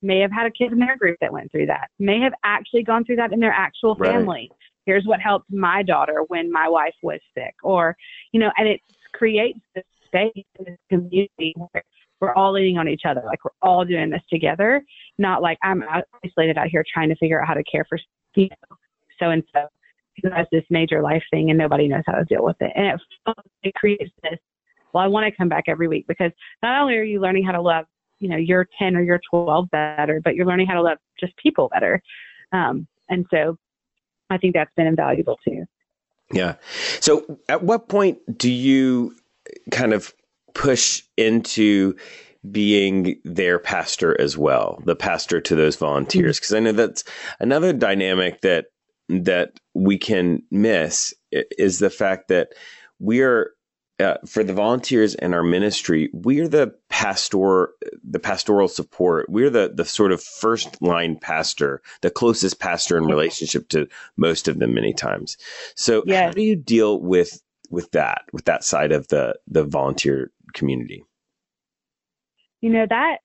may 0.02 0.20
have 0.20 0.30
had 0.30 0.46
a 0.46 0.50
kid 0.50 0.72
in 0.72 0.78
their 0.78 0.96
group 0.96 1.16
that 1.20 1.32
went 1.32 1.50
through 1.50 1.66
that, 1.66 1.88
may 1.98 2.20
have 2.20 2.32
actually 2.44 2.82
gone 2.82 3.04
through 3.04 3.16
that 3.16 3.32
in 3.32 3.40
their 3.40 3.52
actual 3.52 3.94
family. 3.96 4.48
Right. 4.50 4.58
Here's 4.84 5.04
what 5.04 5.20
helped 5.20 5.50
my 5.50 5.82
daughter 5.82 6.22
when 6.28 6.52
my 6.52 6.68
wife 6.68 6.94
was 7.02 7.18
sick, 7.34 7.54
or, 7.62 7.96
you 8.32 8.38
know, 8.38 8.52
and 8.56 8.68
it 8.68 8.80
creates 9.12 9.58
this 9.74 9.84
space 10.06 10.44
in 10.58 10.64
this 10.64 10.78
community 10.88 11.54
where 11.56 11.82
we're 12.20 12.34
all 12.34 12.52
leaning 12.52 12.78
on 12.78 12.88
each 12.88 13.02
other. 13.04 13.22
Like 13.26 13.44
we're 13.44 13.50
all 13.62 13.84
doing 13.84 14.10
this 14.10 14.22
together, 14.30 14.82
not 15.18 15.42
like 15.42 15.58
I'm 15.62 15.82
isolated 16.24 16.56
out 16.56 16.68
here 16.68 16.84
trying 16.92 17.08
to 17.08 17.16
figure 17.16 17.40
out 17.40 17.48
how 17.48 17.54
to 17.54 17.64
care 17.64 17.84
for 17.88 17.98
you 18.36 18.48
know, 18.48 18.76
so 19.18 19.30
and 19.30 19.42
so 19.52 19.66
who 20.22 20.30
has 20.30 20.46
this 20.52 20.64
major 20.70 21.02
life 21.02 21.22
thing 21.30 21.50
and 21.50 21.58
nobody 21.58 21.88
knows 21.88 22.02
how 22.06 22.14
to 22.14 22.24
deal 22.24 22.44
with 22.44 22.56
it. 22.60 22.72
And 22.74 22.86
it, 22.86 23.36
it 23.62 23.74
creates 23.74 24.10
this. 24.22 24.38
Well, 24.92 25.04
I 25.04 25.08
want 25.08 25.26
to 25.26 25.36
come 25.36 25.48
back 25.48 25.64
every 25.68 25.88
week 25.88 26.06
because 26.06 26.32
not 26.62 26.80
only 26.80 26.96
are 26.96 27.02
you 27.02 27.20
learning 27.20 27.44
how 27.44 27.52
to 27.52 27.60
love 27.60 27.86
you 28.18 28.28
know 28.28 28.36
your 28.36 28.66
10 28.78 28.96
or 28.96 29.02
your 29.02 29.20
12 29.30 29.70
better, 29.70 30.20
but 30.22 30.34
you're 30.34 30.46
learning 30.46 30.66
how 30.66 30.74
to 30.74 30.82
love 30.82 30.98
just 31.18 31.36
people 31.36 31.68
better. 31.72 32.02
Um, 32.52 32.86
and 33.08 33.26
so 33.30 33.56
I 34.30 34.38
think 34.38 34.54
that's 34.54 34.72
been 34.76 34.86
invaluable 34.86 35.38
too. 35.46 35.64
Yeah. 36.32 36.56
So 37.00 37.38
at 37.48 37.62
what 37.62 37.88
point 37.88 38.18
do 38.36 38.50
you 38.50 39.14
kind 39.70 39.92
of 39.92 40.12
push 40.54 41.02
into 41.16 41.94
being 42.50 43.20
their 43.24 43.58
pastor 43.58 44.20
as 44.20 44.36
well, 44.36 44.82
the 44.84 44.96
pastor 44.96 45.40
to 45.40 45.54
those 45.54 45.76
volunteers? 45.76 46.38
Because 46.38 46.54
I 46.54 46.60
know 46.60 46.72
that's 46.72 47.04
another 47.38 47.72
dynamic 47.72 48.40
that 48.40 48.66
that 49.08 49.60
we 49.74 49.98
can 49.98 50.42
miss 50.50 51.14
is 51.32 51.78
the 51.78 51.90
fact 51.90 52.28
that 52.28 52.48
we 52.98 53.20
are 53.22 53.50
uh, 53.98 54.16
for 54.26 54.44
the 54.44 54.52
volunteers 54.52 55.14
in 55.14 55.32
our 55.32 55.42
ministry, 55.42 56.10
we 56.12 56.40
are 56.40 56.48
the 56.48 56.74
pastor, 56.90 57.70
the 58.04 58.18
pastoral 58.18 58.68
support. 58.68 59.26
We're 59.30 59.48
the 59.48 59.72
the 59.74 59.86
sort 59.86 60.12
of 60.12 60.22
first 60.22 60.82
line 60.82 61.18
pastor, 61.18 61.80
the 62.02 62.10
closest 62.10 62.60
pastor 62.60 62.98
in 62.98 63.06
relationship 63.06 63.68
to 63.70 63.86
most 64.18 64.48
of 64.48 64.58
them 64.58 64.74
many 64.74 64.92
times. 64.92 65.38
So, 65.76 66.02
yes. 66.04 66.26
how 66.26 66.30
do 66.32 66.42
you 66.42 66.56
deal 66.56 67.00
with 67.00 67.40
with 67.70 67.90
that, 67.92 68.22
with 68.32 68.44
that 68.44 68.64
side 68.64 68.92
of 68.92 69.08
the 69.08 69.34
the 69.46 69.64
volunteer 69.64 70.30
community? 70.52 71.02
You 72.60 72.70
know 72.70 72.86
that 72.90 73.18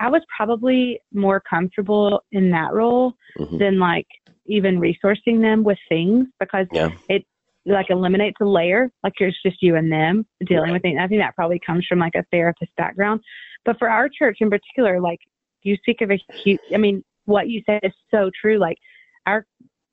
I 0.00 0.10
was 0.10 0.22
probably 0.36 1.00
more 1.12 1.40
comfortable 1.40 2.24
in 2.32 2.50
that 2.50 2.72
role 2.72 3.14
mm-hmm. 3.38 3.58
than 3.58 3.78
like 3.78 4.06
even 4.48 4.80
resourcing 4.80 5.40
them 5.40 5.64
with 5.64 5.78
things 5.88 6.26
because 6.40 6.66
yeah. 6.72 6.90
it 7.08 7.24
like 7.66 7.90
eliminates 7.90 8.36
a 8.40 8.44
layer, 8.44 8.90
like 9.02 9.12
it's 9.18 9.36
just 9.42 9.62
you 9.62 9.76
and 9.76 9.92
them 9.92 10.26
dealing 10.46 10.72
right. 10.72 10.82
with 10.82 10.84
it. 10.84 10.98
I 10.98 11.06
think 11.06 11.20
that 11.20 11.36
probably 11.36 11.60
comes 11.64 11.86
from 11.86 11.98
like 11.98 12.14
a 12.14 12.24
therapist 12.32 12.74
background. 12.76 13.20
But 13.64 13.78
for 13.78 13.90
our 13.90 14.08
church 14.08 14.38
in 14.40 14.50
particular, 14.50 15.00
like 15.00 15.20
you 15.62 15.76
speak 15.76 16.00
of 16.00 16.10
a 16.10 16.18
huge, 16.42 16.60
I 16.72 16.78
mean, 16.78 17.04
what 17.26 17.48
you 17.48 17.62
said 17.66 17.80
is 17.82 17.92
so 18.10 18.30
true. 18.40 18.58
Like 18.58 18.78
our 19.26 19.44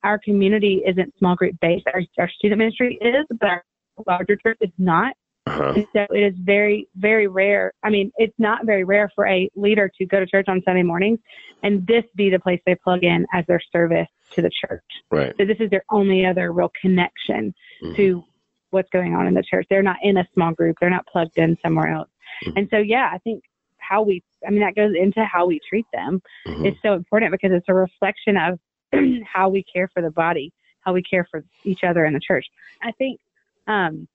our 0.02 0.18
community 0.18 0.82
isn't 0.86 1.14
small 1.18 1.34
group 1.34 1.56
based. 1.60 1.86
Our, 1.92 2.02
our 2.18 2.30
student 2.30 2.58
ministry 2.58 2.98
is, 3.00 3.26
but 3.40 3.48
our 3.48 3.64
larger 4.06 4.36
church 4.36 4.58
is 4.60 4.70
not. 4.78 5.14
Uh-huh. 5.46 5.72
And 5.76 5.86
so 5.92 6.06
it 6.10 6.20
is 6.20 6.34
very, 6.38 6.88
very 6.96 7.28
rare. 7.28 7.72
I 7.82 7.90
mean, 7.90 8.10
it's 8.16 8.34
not 8.38 8.66
very 8.66 8.84
rare 8.84 9.10
for 9.14 9.26
a 9.26 9.48
leader 9.54 9.90
to 9.98 10.06
go 10.06 10.20
to 10.20 10.26
church 10.26 10.46
on 10.48 10.62
Sunday 10.64 10.82
mornings 10.82 11.18
and 11.62 11.86
this 11.86 12.04
be 12.16 12.30
the 12.30 12.38
place 12.38 12.60
they 12.66 12.74
plug 12.74 13.04
in 13.04 13.26
as 13.32 13.44
their 13.46 13.60
service 13.72 14.08
to 14.34 14.42
the 14.42 14.50
church. 14.50 14.84
Right. 15.10 15.34
So 15.38 15.44
this 15.44 15.58
is 15.60 15.70
their 15.70 15.84
only 15.90 16.26
other 16.26 16.52
real 16.52 16.70
connection 16.80 17.54
mm-hmm. 17.82 17.94
to 17.96 18.24
what's 18.70 18.90
going 18.90 19.14
on 19.14 19.26
in 19.26 19.34
the 19.34 19.42
church. 19.42 19.66
They're 19.70 19.82
not 19.82 19.96
in 20.02 20.16
a 20.16 20.28
small 20.34 20.52
group. 20.52 20.76
They're 20.80 20.90
not 20.90 21.06
plugged 21.06 21.38
in 21.38 21.56
somewhere 21.62 21.88
else. 21.88 22.08
Mm-hmm. 22.44 22.58
And 22.58 22.68
so, 22.70 22.78
yeah, 22.78 23.10
I 23.12 23.18
think 23.18 23.42
how 23.78 24.02
we, 24.02 24.22
I 24.46 24.50
mean, 24.50 24.60
that 24.60 24.74
goes 24.74 24.92
into 24.94 25.24
how 25.24 25.46
we 25.46 25.60
treat 25.68 25.86
them. 25.92 26.20
Mm-hmm. 26.46 26.66
It's 26.66 26.78
so 26.82 26.94
important 26.94 27.32
because 27.32 27.52
it's 27.52 27.68
a 27.68 27.74
reflection 27.74 28.36
of 28.36 28.58
how 29.32 29.48
we 29.48 29.64
care 29.64 29.88
for 29.92 30.02
the 30.02 30.10
body, 30.10 30.52
how 30.80 30.92
we 30.92 31.02
care 31.02 31.26
for 31.30 31.44
each 31.64 31.84
other 31.84 32.04
in 32.04 32.12
the 32.12 32.20
church. 32.20 32.46
I 32.82 32.92
think, 32.92 33.20
um, 33.66 34.08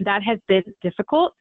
that 0.00 0.22
has 0.22 0.38
been 0.46 0.64
difficult. 0.82 1.32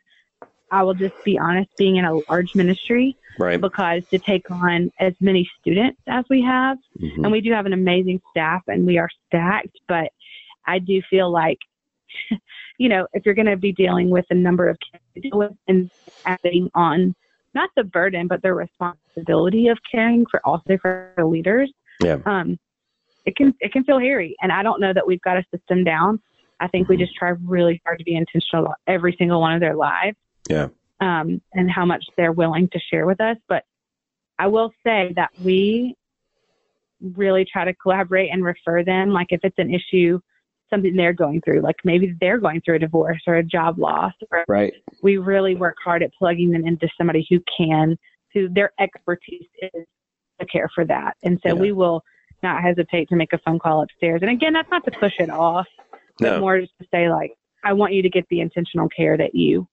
I 0.72 0.84
will 0.84 0.94
just 0.94 1.16
be 1.24 1.38
honest, 1.38 1.70
being 1.78 1.98
in 1.98 2.06
a 2.06 2.20
large 2.30 2.56
ministry, 2.56 3.18
right? 3.40 3.60
Because 3.60 4.04
to 4.10 4.20
take 4.20 4.50
on 4.50 4.92
as 5.00 5.14
many 5.20 5.50
students 5.60 6.02
as 6.08 6.26
we 6.30 6.42
have, 6.42 6.78
mm-hmm. 7.00 7.24
and 7.24 7.32
we 7.32 7.42
do 7.42 7.52
have 7.52 7.66
an 7.66 7.74
amazing 7.74 8.22
staff, 8.32 8.64
and 8.68 8.86
we 8.86 8.98
are 8.98 9.10
stacked. 9.28 9.78
But 9.88 10.12
I 10.66 10.80
do 10.80 11.02
feel 11.10 11.32
like, 11.32 11.60
you 12.78 12.90
know, 12.90 13.08
if 13.14 13.26
you're 13.26 13.36
going 13.36 13.46
to 13.48 13.58
be 13.58 13.72
dealing 13.72 14.10
with 14.10 14.26
a 14.30 14.36
number 14.36 14.70
of 14.70 14.78
kids 15.14 15.28
and 15.68 15.90
adding 16.26 16.70
on 16.74 17.16
not 17.54 17.70
the 17.76 17.84
burden, 17.84 18.28
but 18.28 18.42
the 18.42 18.54
responsibility 18.54 19.70
of 19.70 19.78
caring 19.90 20.26
for 20.30 20.46
also 20.46 20.78
for 20.82 21.14
the 21.16 21.26
leaders, 21.26 21.72
yeah. 22.04 22.18
um, 22.26 22.60
it 23.26 23.36
can 23.36 23.54
it 23.60 23.72
can 23.72 23.84
feel 23.84 24.00
hairy. 24.00 24.36
And 24.42 24.52
I 24.52 24.64
don't 24.64 24.82
know 24.82 24.94
that 24.94 25.08
we've 25.08 25.22
got 25.22 25.38
a 25.38 25.46
system 25.52 25.84
down 25.84 26.20
I 26.60 26.68
think 26.68 26.88
we 26.88 26.98
just 26.98 27.16
try 27.16 27.34
really 27.44 27.82
hard 27.86 28.00
to 28.00 28.06
be 28.06 28.16
intentional 28.16 28.66
about 28.66 28.78
every 28.88 29.16
single 29.18 29.42
one 29.42 29.54
of 29.54 29.60
their 29.60 29.76
lives. 29.76 30.18
Yeah. 30.50 30.68
Um, 31.02 31.42
and 31.54 31.70
how 31.70 31.86
much 31.86 32.06
they're 32.18 32.32
willing 32.32 32.70
to 32.70 32.80
share 32.80 33.06
with 33.06 33.20
us. 33.20 33.38
But 33.48 33.64
I 34.40 34.48
will 34.48 34.72
say 34.86 35.14
that 35.16 35.30
we 35.42 35.96
really 37.02 37.46
try 37.52 37.66
to 37.66 37.74
collaborate 37.74 38.32
and 38.32 38.44
refer 38.44 38.84
them. 38.84 39.10
Like 39.10 39.28
if 39.30 39.42
it's 39.44 39.58
an 39.58 39.74
issue, 39.74 40.20
something 40.70 40.96
they're 40.96 41.14
going 41.14 41.42
through, 41.42 41.62
like 41.62 41.76
maybe 41.84 42.16
they're 42.20 42.40
going 42.40 42.62
through 42.62 42.76
a 42.76 42.80
divorce 42.80 43.22
or 43.28 43.36
a 43.36 43.44
job 43.44 43.78
loss. 43.78 44.14
Or 44.32 44.46
right. 44.48 44.74
We 45.04 45.18
really 45.18 45.56
work 45.56 45.78
hard 45.84 46.02
at 46.02 46.14
plugging 46.14 46.52
them 46.52 46.66
into 46.66 46.88
somebody 46.98 47.28
who 47.30 47.40
can, 47.58 47.98
who 48.34 48.50
their 48.50 48.72
expertise 48.80 49.48
is 49.62 49.86
to 50.40 50.46
care 50.48 50.70
for 50.74 50.86
that. 50.86 51.18
And 51.24 51.40
so 51.46 51.54
yeah. 51.54 51.62
we 51.62 51.72
will 51.72 52.02
not 52.42 52.62
hesitate 52.62 53.10
to 53.10 53.16
make 53.16 53.34
a 53.34 53.38
phone 53.40 53.60
call 53.60 53.84
upstairs. 53.84 54.22
And 54.22 54.32
again, 54.32 54.54
that's 54.54 54.70
not 54.70 54.86
to 54.86 54.92
push 54.92 55.14
it 55.20 55.30
off 55.30 55.68
but 56.20 56.32
no. 56.32 56.40
more 56.40 56.60
just 56.60 56.74
to 56.82 56.88
say 56.92 57.10
like, 57.10 57.34
I 57.64 57.74
want 57.74 57.94
you 57.94 58.02
to 58.02 58.10
get 58.10 58.26
the 58.30 58.42
intentional 58.42 58.88
care 58.90 59.18
that 59.18 59.34
you 59.36 59.68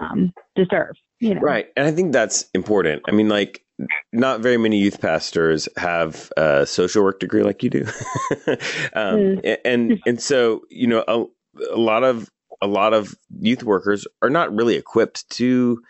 um, 0.00 0.32
deserve. 0.54 0.94
You 1.20 1.34
know? 1.34 1.40
Right, 1.40 1.66
and 1.76 1.86
I 1.86 1.92
think 1.92 2.12
that's 2.12 2.46
important. 2.54 3.02
I 3.06 3.12
mean, 3.12 3.28
like, 3.28 3.64
not 4.12 4.40
very 4.40 4.56
many 4.56 4.78
youth 4.78 5.00
pastors 5.00 5.68
have 5.76 6.32
a 6.36 6.66
social 6.66 7.02
work 7.02 7.20
degree 7.20 7.42
like 7.42 7.62
you 7.62 7.70
do, 7.70 7.84
um, 8.94 9.38
mm. 9.38 9.58
and 9.64 10.00
and 10.06 10.20
so 10.20 10.62
you 10.70 10.86
know 10.86 11.04
a, 11.06 11.24
a 11.72 11.78
lot 11.78 12.04
of 12.04 12.30
a 12.60 12.66
lot 12.66 12.94
of 12.94 13.14
youth 13.40 13.62
workers 13.64 14.06
are 14.22 14.30
not 14.30 14.54
really 14.54 14.76
equipped 14.76 15.28
to 15.30 15.82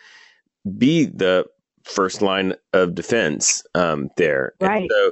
be 0.78 1.04
the 1.04 1.46
first 1.84 2.22
line 2.22 2.54
of 2.72 2.94
defense 2.94 3.62
um, 3.74 4.08
there. 4.16 4.54
Right. 4.60 4.88
so, 4.90 5.10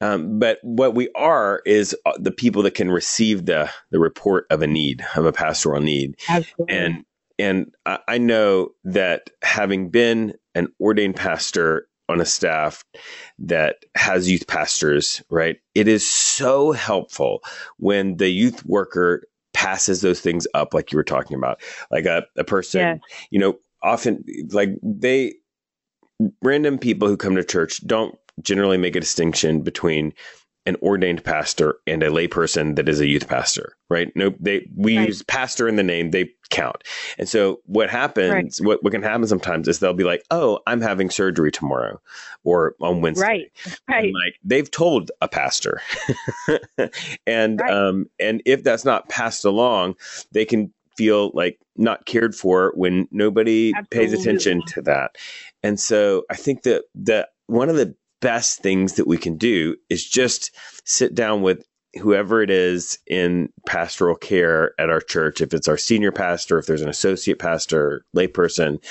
um, 0.00 0.38
but 0.38 0.58
what 0.62 0.94
we 0.94 1.10
are 1.14 1.62
is 1.66 1.96
uh, 2.06 2.12
the 2.18 2.30
people 2.30 2.62
that 2.62 2.74
can 2.74 2.90
receive 2.90 3.46
the 3.46 3.70
the 3.90 3.98
report 3.98 4.46
of 4.50 4.62
a 4.62 4.66
need 4.66 5.04
of 5.16 5.24
a 5.24 5.32
pastoral 5.32 5.80
need. 5.80 6.16
Absolutely. 6.28 6.74
And 6.74 7.04
and 7.42 7.74
I 7.86 8.18
know 8.18 8.70
that 8.84 9.30
having 9.42 9.90
been 9.90 10.34
an 10.54 10.68
ordained 10.80 11.16
pastor 11.16 11.88
on 12.08 12.20
a 12.20 12.24
staff 12.24 12.84
that 13.40 13.76
has 13.96 14.30
youth 14.30 14.46
pastors, 14.46 15.22
right? 15.28 15.56
It 15.74 15.88
is 15.88 16.08
so 16.08 16.70
helpful 16.70 17.42
when 17.78 18.18
the 18.18 18.28
youth 18.28 18.64
worker 18.64 19.24
passes 19.54 20.02
those 20.02 20.20
things 20.20 20.46
up, 20.54 20.72
like 20.72 20.92
you 20.92 20.96
were 20.96 21.04
talking 21.04 21.36
about, 21.36 21.60
like 21.90 22.04
a, 22.04 22.24
a 22.36 22.44
person, 22.44 22.80
yeah. 22.80 22.96
you 23.30 23.40
know, 23.40 23.58
often 23.82 24.24
like 24.50 24.70
they 24.82 25.34
random 26.42 26.78
people 26.78 27.08
who 27.08 27.16
come 27.16 27.34
to 27.34 27.44
church 27.44 27.84
don't 27.86 28.14
generally 28.40 28.78
make 28.78 28.94
a 28.94 29.00
distinction 29.00 29.62
between 29.62 30.12
an 30.64 30.76
ordained 30.76 31.24
pastor 31.24 31.76
and 31.86 32.02
a 32.02 32.08
layperson 32.08 32.76
that 32.76 32.88
is 32.88 33.00
a 33.00 33.06
youth 33.06 33.28
pastor, 33.28 33.76
right? 33.90 34.12
No, 34.14 34.32
they 34.38 34.68
we 34.76 34.96
right. 34.96 35.08
use 35.08 35.22
pastor 35.22 35.66
in 35.66 35.76
the 35.76 35.82
name, 35.82 36.10
they 36.10 36.30
count. 36.50 36.84
And 37.18 37.28
so 37.28 37.60
what 37.66 37.90
happens, 37.90 38.60
right. 38.60 38.66
what, 38.66 38.84
what 38.84 38.92
can 38.92 39.02
happen 39.02 39.26
sometimes 39.26 39.66
is 39.66 39.80
they'll 39.80 39.92
be 39.92 40.04
like, 40.04 40.22
Oh, 40.30 40.60
I'm 40.66 40.80
having 40.80 41.10
surgery 41.10 41.50
tomorrow 41.50 42.00
or 42.44 42.76
on 42.80 43.00
Wednesday. 43.00 43.26
Right. 43.26 43.52
Right. 43.88 44.04
And 44.04 44.14
like 44.14 44.38
they've 44.44 44.70
told 44.70 45.10
a 45.20 45.28
pastor. 45.28 45.80
and 47.26 47.60
right. 47.60 47.72
um 47.72 48.06
and 48.20 48.42
if 48.46 48.62
that's 48.62 48.84
not 48.84 49.08
passed 49.08 49.44
along, 49.44 49.96
they 50.30 50.44
can 50.44 50.72
feel 50.96 51.30
like 51.34 51.58
not 51.76 52.06
cared 52.06 52.34
for 52.34 52.72
when 52.76 53.08
nobody 53.10 53.72
Absolutely. 53.76 53.98
pays 53.98 54.20
attention 54.20 54.62
to 54.68 54.82
that. 54.82 55.16
And 55.62 55.78
so 55.80 56.24
I 56.30 56.36
think 56.36 56.62
that 56.62 56.84
that 56.94 57.30
one 57.46 57.68
of 57.68 57.76
the 57.76 57.94
best 58.22 58.62
things 58.62 58.94
that 58.94 59.06
we 59.06 59.18
can 59.18 59.36
do 59.36 59.76
is 59.90 60.08
just 60.08 60.56
sit 60.84 61.14
down 61.14 61.42
with 61.42 61.66
whoever 62.00 62.42
it 62.42 62.48
is 62.48 62.98
in 63.06 63.52
pastoral 63.66 64.16
care 64.16 64.72
at 64.78 64.88
our 64.88 65.00
church, 65.00 65.42
if 65.42 65.52
it's 65.52 65.68
our 65.68 65.76
senior 65.76 66.12
pastor, 66.12 66.58
if 66.58 66.66
there's 66.66 66.80
an 66.80 66.88
associate 66.88 67.38
pastor, 67.38 68.06
layperson, 68.16 68.82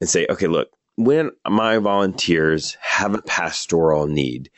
and 0.00 0.10
say, 0.10 0.26
okay, 0.28 0.48
look, 0.48 0.68
when 0.96 1.30
my 1.48 1.78
volunteers 1.78 2.76
have 2.80 3.14
a 3.14 3.22
pastoral 3.22 4.08
need, 4.08 4.50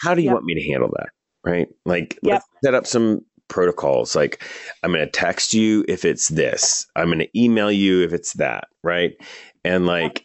how 0.00 0.14
do 0.14 0.22
you 0.22 0.26
yep. 0.26 0.34
want 0.34 0.44
me 0.46 0.54
to 0.54 0.68
handle 0.72 0.90
that? 0.96 1.10
Right? 1.44 1.68
Like, 1.84 2.18
yep. 2.22 2.32
let's 2.32 2.46
set 2.64 2.74
up 2.74 2.86
some 2.86 3.24
protocols. 3.46 4.16
Like, 4.16 4.42
I'm 4.82 4.90
going 4.90 5.04
to 5.04 5.10
text 5.10 5.54
you 5.54 5.84
if 5.86 6.04
it's 6.04 6.28
this, 6.28 6.86
I'm 6.96 7.06
going 7.06 7.20
to 7.20 7.38
email 7.40 7.70
you 7.70 8.02
if 8.02 8.12
it's 8.12 8.32
that. 8.34 8.64
Right. 8.82 9.12
And 9.64 9.86
like, 9.86 10.24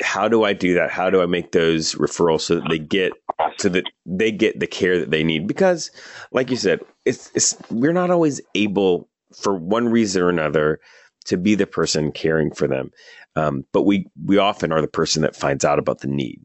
how 0.00 0.28
do 0.28 0.44
I 0.44 0.52
do 0.52 0.74
that? 0.74 0.90
How 0.90 1.10
do 1.10 1.22
I 1.22 1.26
make 1.26 1.52
those 1.52 1.94
referrals 1.94 2.42
so 2.42 2.56
that 2.56 2.68
they 2.68 2.78
get 2.78 3.12
so 3.58 3.68
that 3.70 3.84
they 4.06 4.30
get 4.30 4.60
the 4.60 4.66
care 4.66 4.98
that 4.98 5.10
they 5.10 5.24
need? 5.24 5.46
Because, 5.46 5.90
like 6.32 6.50
you 6.50 6.56
said, 6.56 6.80
it's, 7.04 7.30
it's 7.34 7.56
we're 7.70 7.92
not 7.92 8.10
always 8.10 8.40
able 8.54 9.08
for 9.36 9.54
one 9.54 9.88
reason 9.88 10.22
or 10.22 10.28
another 10.28 10.80
to 11.26 11.36
be 11.36 11.54
the 11.54 11.66
person 11.66 12.12
caring 12.12 12.52
for 12.52 12.66
them, 12.66 12.90
um, 13.36 13.64
but 13.72 13.82
we 13.82 14.06
we 14.24 14.38
often 14.38 14.72
are 14.72 14.80
the 14.80 14.88
person 14.88 15.22
that 15.22 15.36
finds 15.36 15.64
out 15.64 15.78
about 15.78 16.00
the 16.00 16.08
need. 16.08 16.40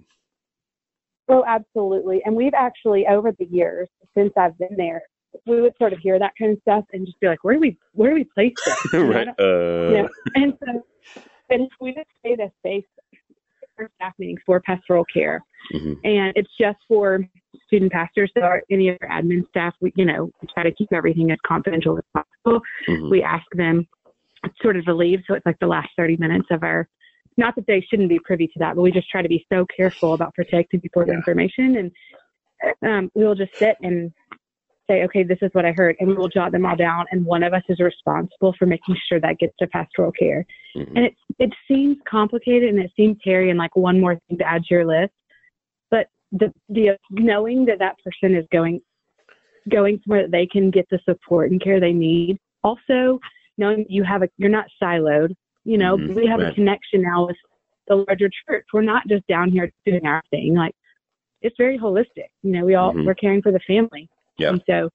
Oh, 1.29 1.43
absolutely. 1.47 2.21
And 2.25 2.35
we've 2.35 2.53
actually 2.53 3.05
over 3.07 3.31
the 3.31 3.45
years 3.45 3.87
since 4.13 4.33
I've 4.37 4.57
been 4.57 4.75
there, 4.75 5.01
we 5.45 5.61
would 5.61 5.73
sort 5.77 5.93
of 5.93 5.99
hear 5.99 6.19
that 6.19 6.33
kind 6.37 6.51
of 6.51 6.59
stuff 6.61 6.85
and 6.91 7.05
just 7.05 7.19
be 7.19 7.27
like, 7.27 7.43
where 7.43 7.55
do 7.55 7.61
we 7.61 7.77
where 7.93 8.09
do 8.09 8.15
we 8.15 8.25
place 8.25 8.53
this? 8.65 8.93
right. 8.93 9.27
Uh... 9.27 9.43
You 9.43 10.01
know? 10.03 10.09
And 10.35 10.53
so, 10.59 10.85
and 11.49 11.61
if 11.63 11.71
we 11.79 11.93
just 11.93 12.09
say 12.23 12.35
the 12.35 12.51
space 12.59 12.85
staff 13.95 14.13
meetings 14.19 14.39
for 14.45 14.59
pastoral 14.61 15.05
care, 15.05 15.41
Mhm. 15.73 15.99
and 16.03 16.33
it's 16.35 16.51
just 16.59 16.77
for 16.87 17.27
student 17.65 17.91
pastors. 17.91 18.31
So 18.35 18.43
our, 18.43 18.63
any 18.69 18.89
other 18.89 19.07
admin 19.09 19.47
staff, 19.49 19.75
we 19.81 19.91
you 19.95 20.05
know 20.05 20.31
we 20.41 20.47
try 20.53 20.63
to 20.63 20.71
keep 20.71 20.91
everything 20.93 21.31
as 21.31 21.39
confidential 21.45 21.97
as 21.97 22.03
possible. 22.13 22.61
Mhm. 22.87 23.09
We 23.09 23.23
ask 23.23 23.45
them 23.53 23.87
sort 24.61 24.75
of 24.77 24.85
to 24.85 24.93
leave, 24.93 25.23
so 25.27 25.33
it's 25.33 25.45
like 25.45 25.59
the 25.59 25.67
last 25.67 25.89
30 25.97 26.17
minutes 26.17 26.47
of 26.51 26.63
our. 26.63 26.87
Not 27.35 27.55
that 27.55 27.65
they 27.65 27.81
shouldn't 27.81 28.09
be 28.09 28.19
privy 28.19 28.45
to 28.47 28.59
that, 28.59 28.75
but 28.75 28.83
we 28.83 28.91
just 28.91 29.09
try 29.09 29.23
to 29.23 29.27
be 29.29 29.43
so 29.51 29.65
careful 29.75 30.13
about 30.13 30.35
protecting 30.35 30.81
people's 30.81 31.07
Yeah. 31.07 31.15
information, 31.15 31.77
and 31.77 31.91
um, 32.83 33.11
we 33.15 33.25
will 33.25 33.35
just 33.35 33.55
sit 33.55 33.75
and 33.81 34.13
say, 34.89 35.03
okay, 35.03 35.23
this 35.23 35.37
is 35.41 35.49
what 35.53 35.65
I 35.65 35.71
heard, 35.71 35.95
and 35.99 36.09
we 36.09 36.15
will 36.15 36.27
jot 36.27 36.51
them 36.51 36.65
all 36.65 36.75
down, 36.75 37.05
and 37.11 37.25
one 37.25 37.43
of 37.43 37.53
us 37.53 37.63
is 37.69 37.79
responsible 37.79 38.53
for 38.57 38.65
making 38.65 38.95
sure 39.07 39.19
that 39.19 39.39
gets 39.39 39.55
to 39.59 39.67
pastoral 39.67 40.11
care. 40.11 40.45
Mhm. 40.75 40.91
And 40.95 41.05
it 41.05 41.15
it 41.39 41.53
seems 41.67 41.97
complicated, 42.05 42.69
and 42.69 42.79
it 42.79 42.91
seems 42.95 43.17
Terry, 43.23 43.49
and 43.49 43.59
like 43.59 43.75
one 43.75 43.99
more 43.99 44.19
thing 44.27 44.37
to 44.37 44.47
add 44.47 44.63
to 44.65 44.73
your 44.73 44.85
list, 44.85 45.13
but 45.89 46.07
the 46.31 46.53
the 46.69 46.97
knowing 47.11 47.65
that 47.65 47.79
that 47.79 47.95
person 48.03 48.35
is 48.35 48.45
going 48.51 48.81
going 49.69 49.99
somewhere 50.03 50.23
that 50.23 50.31
they 50.31 50.45
can 50.45 50.69
get 50.69 50.87
the 50.89 50.99
support 51.05 51.51
and 51.51 51.61
care 51.61 51.79
they 51.79 51.93
need. 51.93 52.37
Also, 52.63 53.19
knowing 53.57 53.85
you 53.87 54.03
have 54.03 54.23
a 54.23 54.29
you're 54.37 54.49
not 54.49 54.67
siloed. 54.81 55.33
You 55.63 55.77
know, 55.77 55.97
Mhm, 55.97 56.15
we 56.15 56.25
have 56.27 56.41
right. 56.41 56.51
a 56.51 56.55
connection 56.55 57.01
now 57.01 57.27
with 57.27 57.37
the 57.87 57.95
larger 57.95 58.29
church. 58.45 58.65
We're 58.73 58.81
not 58.81 59.07
just 59.07 59.25
down 59.27 59.49
here 59.49 59.71
doing 59.85 60.05
our 60.05 60.21
thing. 60.29 60.55
Like 60.55 60.75
it's 61.41 61.55
very 61.57 61.77
holistic. 61.77 62.29
You 62.41 62.51
know, 62.51 62.65
we 62.65 62.75
all 62.75 62.93
Mhm. 62.93 63.05
we're 63.05 63.15
caring 63.15 63.41
for 63.41 63.51
the 63.51 63.59
family. 63.61 64.09
Yeah. 64.37 64.49
And 64.49 64.63
so 64.67 64.89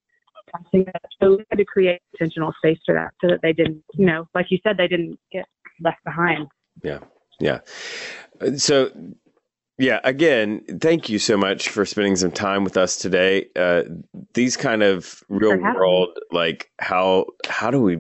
I 0.55 0.59
think 0.71 0.87
that 0.87 1.03
so 1.21 1.37
we 1.37 1.45
had 1.51 1.59
to 1.59 1.65
create 1.65 2.01
intentional 2.19 2.53
space 2.59 2.79
for 2.85 2.95
that 2.95 3.13
so 3.21 3.29
that 3.29 3.41
they 3.43 3.53
didn't, 3.53 3.83
you 3.95 4.07
know, 4.07 4.27
like 4.35 4.47
you 4.51 4.59
said, 4.63 4.77
they 4.77 4.89
didn't 4.89 5.19
get 5.33 5.47
left 5.81 6.03
behind. 6.05 6.49
Yeah. 6.83 7.01
Yeah. 7.41 7.61
So, 8.57 8.91
yeah, 9.79 10.01
again, 10.03 10.63
thank 10.81 11.09
you 11.09 11.21
so 11.21 11.37
much 11.37 11.69
for 11.69 11.85
spending 11.85 12.17
some 12.17 12.33
time 12.33 12.65
with 12.65 12.77
us 12.77 12.97
today. 12.97 13.47
Uh, 13.55 13.85
these 14.35 14.57
kind 14.57 14.83
of 14.83 15.23
real 15.29 15.57
world, 15.57 16.19
like 16.33 16.71
how 16.81 17.27
how 17.49 17.71
do 17.71 17.81
we 17.81 17.99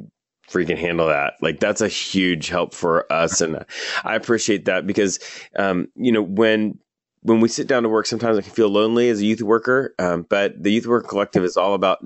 freaking 0.51 0.79
handle 0.79 1.07
that? 1.07 1.35
Like 1.40 1.61
that's 1.61 1.81
a 1.81 1.88
huge 1.88 2.48
help 2.48 2.74
for 2.74 3.11
us, 3.12 3.40
and 3.40 3.64
I 4.03 4.16
appreciate 4.16 4.64
that 4.64 4.88
because 4.88 5.20
um, 5.55 5.87
you 5.94 6.11
know 6.11 6.22
when 6.22 6.81
when 7.29 7.41
we 7.41 7.49
sit 7.49 7.67
down 7.69 7.83
to 7.83 7.88
work, 7.88 8.07
sometimes 8.07 8.38
I 8.38 8.43
can 8.43 8.53
feel 8.53 8.69
lonely 8.71 9.09
as 9.11 9.21
a 9.21 9.25
youth 9.25 9.43
worker. 9.43 9.95
Um, 9.99 10.27
but 10.29 10.61
the 10.62 10.73
Youth 10.73 10.87
Worker 10.87 11.07
Collective 11.07 11.45
is 11.45 11.57
all 11.57 11.75
about 11.75 12.03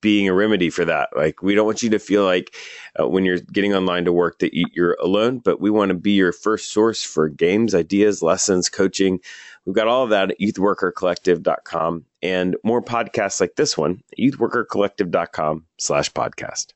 being 0.00 0.28
a 0.28 0.34
remedy 0.34 0.70
for 0.70 0.84
that. 0.84 1.10
Like 1.14 1.42
we 1.42 1.54
don't 1.54 1.66
want 1.66 1.82
you 1.82 1.90
to 1.90 1.98
feel 1.98 2.24
like 2.24 2.54
uh, 2.98 3.06
when 3.06 3.24
you're 3.24 3.38
getting 3.38 3.74
online 3.74 4.04
to 4.06 4.12
work 4.12 4.38
that 4.40 4.54
you- 4.54 4.66
you're 4.72 4.96
alone, 5.00 5.38
but 5.38 5.60
we 5.60 5.70
want 5.70 5.90
to 5.90 5.94
be 5.94 6.12
your 6.12 6.32
first 6.32 6.72
source 6.72 7.02
for 7.02 7.28
games, 7.28 7.74
ideas, 7.74 8.22
lessons, 8.22 8.68
coaching. 8.68 9.20
We've 9.66 9.74
got 9.76 9.86
all 9.88 10.04
of 10.04 10.10
that 10.10 10.30
at 10.32 10.40
youthworkercollective.com 10.40 12.04
and 12.22 12.56
more 12.64 12.82
podcasts 12.82 13.40
like 13.40 13.56
this 13.56 13.76
one 13.78 14.02
youthworkercollective.com 14.18 15.66
slash 15.78 16.10
podcast. 16.12 16.72